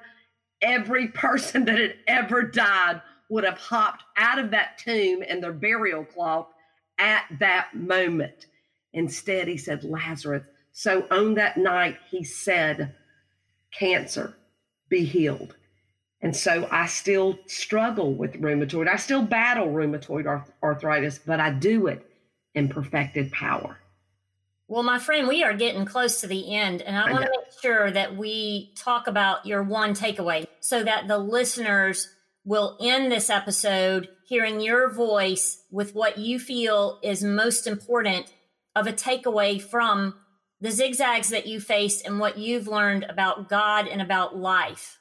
every 0.63 1.09
person 1.25 1.65
that 1.65 1.79
had 1.79 1.97
ever 2.07 2.43
died 2.43 3.03
would 3.29 3.45
have 3.45 3.59
hopped 3.59 4.05
out 4.17 4.39
of 4.39 4.51
that 4.53 4.79
tomb 4.79 5.23
and 5.29 5.43
their 5.43 5.53
burial 5.53 6.05
cloth 6.05 6.47
at 6.99 7.25
that 7.41 7.75
moment. 7.75 8.47
Instead, 8.95 9.49
he 9.49 9.59
said, 9.59 9.85
Lazarus. 9.85 10.45
So 10.73 11.07
on 11.11 11.35
that 11.35 11.57
night, 11.57 11.99
he 12.11 12.25
said, 12.25 12.95
Cancer, 13.79 14.35
be 14.89 15.05
healed. 15.05 15.57
And 16.23 16.35
so 16.35 16.67
I 16.71 16.87
still 16.87 17.39
struggle 17.47 18.15
with 18.15 18.41
rheumatoid. 18.41 18.89
I 18.89 18.97
still 18.97 19.23
battle 19.23 19.67
rheumatoid 19.67 20.27
arthritis, 20.63 21.19
but 21.19 21.39
I 21.39 21.51
do 21.51 21.89
it 21.89 22.07
in 22.55 22.69
perfected 22.69 23.31
power. 23.31 23.79
Well, 24.67 24.83
my 24.83 24.99
friend, 24.99 25.29
we 25.29 25.43
are 25.45 25.53
getting 25.53 25.85
close 25.85 26.23
to 26.23 26.27
the 26.27 26.55
end, 26.55 26.81
and 26.81 26.97
I, 26.97 27.09
I 27.09 27.13
want 27.13 27.25
to 27.25 27.31
make 27.31 27.61
sure 27.61 27.91
that 27.91 28.17
we 28.17 28.73
talk 28.77 29.07
about 29.07 29.45
your 29.45 29.63
one 29.63 29.93
takeaway 29.93 30.47
so 30.61 30.83
that 30.83 31.07
the 31.07 31.19
listeners 31.19 32.09
will 32.47 32.79
end 32.81 33.13
this 33.13 33.29
episode 33.29 34.09
hearing 34.27 34.61
your 34.61 34.91
voice 34.91 35.63
with 35.71 35.95
what 35.95 36.17
you 36.17 36.39
feel 36.39 36.99
is 37.03 37.23
most 37.23 37.67
important 37.67 38.33
of 38.75 38.87
a 38.87 38.93
takeaway 38.93 39.61
from 39.61 40.15
the 40.61 40.71
zigzags 40.71 41.29
that 41.31 41.47
you 41.47 41.61
faced 41.61 42.07
and 42.07 42.19
what 42.19 42.39
you've 42.39 42.69
learned 42.69 43.05
about 43.09 43.49
God 43.49 43.87
and 43.87 44.01
about 44.01 44.37
life. 44.37 44.99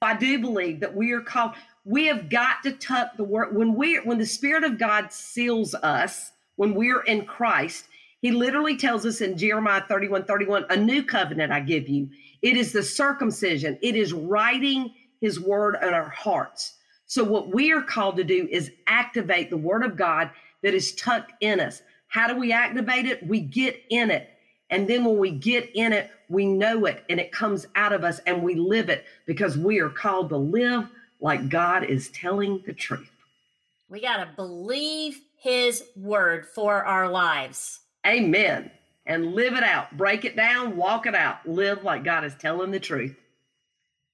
I 0.00 0.16
do 0.16 0.38
believe 0.38 0.80
that 0.80 0.94
we 0.94 1.12
are 1.12 1.20
called, 1.20 1.52
we 1.84 2.06
have 2.06 2.28
got 2.28 2.62
to 2.64 2.72
tuck 2.72 3.16
the 3.16 3.24
word 3.24 3.54
when 3.54 3.74
we 3.74 3.96
when 3.96 4.18
the 4.18 4.26
Spirit 4.26 4.64
of 4.64 4.78
God 4.78 5.12
seals 5.12 5.74
us, 5.74 6.32
when 6.56 6.74
we're 6.74 7.02
in 7.02 7.24
Christ, 7.24 7.86
he 8.20 8.30
literally 8.30 8.76
tells 8.76 9.04
us 9.04 9.20
in 9.20 9.36
Jeremiah 9.36 9.82
31 9.88 10.24
31, 10.24 10.66
a 10.70 10.76
new 10.76 11.02
covenant 11.02 11.52
I 11.52 11.60
give 11.60 11.88
you. 11.88 12.08
It 12.40 12.56
is 12.56 12.72
the 12.72 12.82
circumcision, 12.82 13.78
it 13.82 13.96
is 13.96 14.12
writing 14.12 14.92
his 15.20 15.40
word 15.40 15.76
in 15.82 15.94
our 15.94 16.08
hearts. 16.08 16.78
So, 17.06 17.24
what 17.24 17.54
we 17.54 17.72
are 17.72 17.82
called 17.82 18.16
to 18.16 18.24
do 18.24 18.48
is 18.50 18.70
activate 18.86 19.50
the 19.50 19.56
word 19.56 19.84
of 19.84 19.96
God 19.96 20.30
that 20.62 20.74
is 20.74 20.94
tucked 20.94 21.32
in 21.40 21.60
us. 21.60 21.82
How 22.12 22.28
do 22.28 22.36
we 22.36 22.52
activate 22.52 23.06
it? 23.06 23.26
We 23.26 23.40
get 23.40 23.82
in 23.88 24.10
it. 24.10 24.28
And 24.68 24.86
then 24.86 25.02
when 25.02 25.16
we 25.16 25.30
get 25.30 25.70
in 25.74 25.94
it, 25.94 26.10
we 26.28 26.44
know 26.44 26.84
it 26.84 27.04
and 27.08 27.18
it 27.18 27.32
comes 27.32 27.66
out 27.74 27.94
of 27.94 28.04
us 28.04 28.18
and 28.26 28.42
we 28.42 28.54
live 28.54 28.90
it 28.90 29.06
because 29.24 29.56
we 29.56 29.80
are 29.80 29.88
called 29.88 30.28
to 30.28 30.36
live 30.36 30.88
like 31.20 31.48
God 31.48 31.84
is 31.84 32.10
telling 32.10 32.62
the 32.66 32.74
truth. 32.74 33.10
We 33.88 34.02
got 34.02 34.18
to 34.18 34.28
believe 34.36 35.22
his 35.38 35.84
word 35.96 36.46
for 36.46 36.84
our 36.84 37.08
lives. 37.08 37.80
Amen. 38.06 38.70
And 39.06 39.32
live 39.32 39.54
it 39.54 39.64
out. 39.64 39.96
Break 39.96 40.26
it 40.26 40.36
down, 40.36 40.76
walk 40.76 41.06
it 41.06 41.14
out. 41.14 41.48
Live 41.48 41.82
like 41.82 42.04
God 42.04 42.24
is 42.24 42.34
telling 42.34 42.72
the 42.72 42.80
truth. 42.80 43.16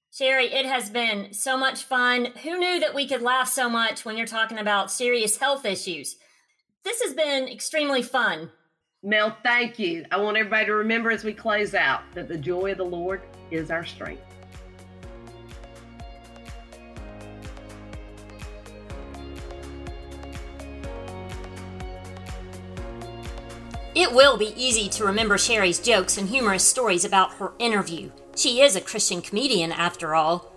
Cherie, 0.09 0.53
it 0.53 0.65
has 0.65 0.89
been 0.89 1.33
so 1.33 1.57
much 1.57 1.83
fun. 1.83 2.27
Who 2.43 2.57
knew 2.57 2.79
that 2.79 2.95
we 2.95 3.09
could 3.09 3.21
laugh 3.21 3.49
so 3.49 3.67
much 3.69 4.05
when 4.05 4.15
you're 4.15 4.25
talking 4.25 4.57
about 4.57 4.89
serious 4.89 5.35
health 5.35 5.65
issues? 5.65 6.15
This 6.83 7.01
has 7.01 7.13
been 7.13 7.47
extremely 7.47 8.01
fun. 8.01 8.51
Mel, 9.03 9.35
thank 9.43 9.79
you. 9.79 10.05
I 10.11 10.17
want 10.17 10.37
everybody 10.37 10.65
to 10.65 10.73
remember 10.73 11.11
as 11.11 11.23
we 11.23 11.33
close 11.33 11.73
out 11.73 12.01
that 12.15 12.27
the 12.27 12.37
joy 12.37 12.71
of 12.71 12.77
the 12.77 12.85
Lord 12.85 13.21
is 13.51 13.69
our 13.69 13.85
strength. 13.85 14.23
It 23.95 24.13
will 24.13 24.37
be 24.37 24.53
easy 24.55 24.87
to 24.89 25.03
remember 25.03 25.37
Cherie's 25.37 25.79
jokes 25.79 26.17
and 26.17 26.29
humorous 26.29 26.65
stories 26.65 27.03
about 27.03 27.33
her 27.33 27.51
interview. 27.59 28.11
She 28.35 28.61
is 28.61 28.77
a 28.77 28.81
Christian 28.81 29.21
comedian, 29.21 29.73
after 29.73 30.15
all. 30.15 30.53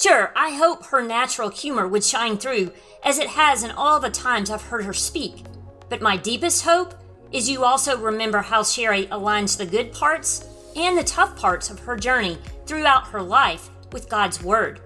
Sure, 0.00 0.32
I 0.34 0.52
hope 0.52 0.86
her 0.86 1.02
natural 1.02 1.50
humor 1.50 1.86
would 1.86 2.04
shine 2.04 2.38
through, 2.38 2.72
as 3.04 3.18
it 3.18 3.28
has 3.28 3.62
in 3.62 3.72
all 3.72 4.00
the 4.00 4.08
times 4.08 4.50
I've 4.50 4.62
heard 4.62 4.86
her 4.86 4.94
speak. 4.94 5.44
But 5.88 6.02
my 6.02 6.16
deepest 6.16 6.64
hope 6.64 6.94
is 7.32 7.48
you 7.48 7.64
also 7.64 7.98
remember 7.98 8.38
how 8.38 8.62
Cherie 8.62 9.06
aligns 9.06 9.56
the 9.56 9.66
good 9.66 9.92
parts 9.92 10.46
and 10.76 10.96
the 10.96 11.04
tough 11.04 11.36
parts 11.36 11.70
of 11.70 11.80
her 11.80 11.96
journey 11.96 12.38
throughout 12.66 13.08
her 13.08 13.22
life 13.22 13.70
with 13.92 14.08
God's 14.08 14.42
Word. 14.42 14.80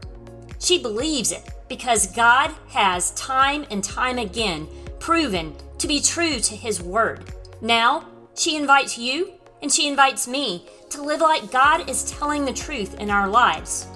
She 0.58 0.80
believes 0.80 1.32
it 1.32 1.50
because 1.68 2.14
God 2.14 2.52
has 2.68 3.12
time 3.12 3.66
and 3.70 3.82
time 3.82 4.18
again 4.18 4.68
proven 4.98 5.54
to 5.78 5.88
be 5.88 6.00
true 6.00 6.38
to 6.38 6.56
His 6.56 6.80
Word. 6.82 7.32
Now, 7.60 8.06
she 8.34 8.56
invites 8.56 8.96
you 8.96 9.32
and 9.60 9.72
she 9.72 9.88
invites 9.88 10.26
me 10.26 10.66
to 10.90 11.02
live 11.02 11.20
like 11.20 11.50
God 11.50 11.88
is 11.88 12.10
telling 12.10 12.44
the 12.44 12.52
truth 12.52 12.98
in 13.00 13.10
our 13.10 13.28
lives. 13.28 13.86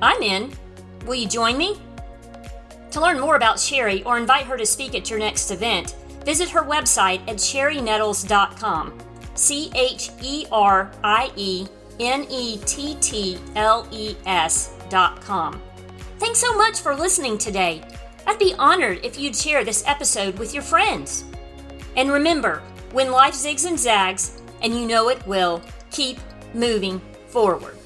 I'm 0.00 0.22
in. 0.22 0.52
Will 1.06 1.14
you 1.14 1.28
join 1.28 1.56
me? 1.56 1.78
To 2.92 3.00
learn 3.00 3.20
more 3.20 3.36
about 3.36 3.58
Cherie 3.58 4.02
or 4.04 4.18
invite 4.18 4.46
her 4.46 4.56
to 4.56 4.66
speak 4.66 4.94
at 4.94 5.08
your 5.08 5.18
next 5.18 5.50
event, 5.50 5.96
visit 6.24 6.48
her 6.50 6.62
website 6.62 7.20
at 7.22 7.36
cherienettles.com. 7.36 8.98
C 9.34 9.70
H 9.74 10.10
E 10.20 10.46
R 10.52 10.90
I 11.02 11.30
E 11.36 11.66
N 12.00 12.26
E 12.30 12.58
T 12.58 12.96
T 13.00 13.38
L 13.56 13.86
E 13.90 14.16
S.com. 14.26 15.60
Thanks 16.18 16.38
so 16.38 16.56
much 16.56 16.80
for 16.80 16.94
listening 16.94 17.38
today. 17.38 17.82
I'd 18.26 18.38
be 18.38 18.54
honored 18.58 19.00
if 19.04 19.18
you'd 19.18 19.34
share 19.34 19.64
this 19.64 19.86
episode 19.86 20.38
with 20.38 20.54
your 20.54 20.62
friends. 20.62 21.24
And 21.96 22.10
remember, 22.10 22.62
when 22.92 23.10
life 23.10 23.34
zigs 23.34 23.66
and 23.66 23.78
zags, 23.78 24.40
and 24.62 24.74
you 24.74 24.86
know 24.86 25.08
it 25.08 25.26
will, 25.26 25.60
keep 25.90 26.18
moving 26.54 27.00
forward. 27.26 27.76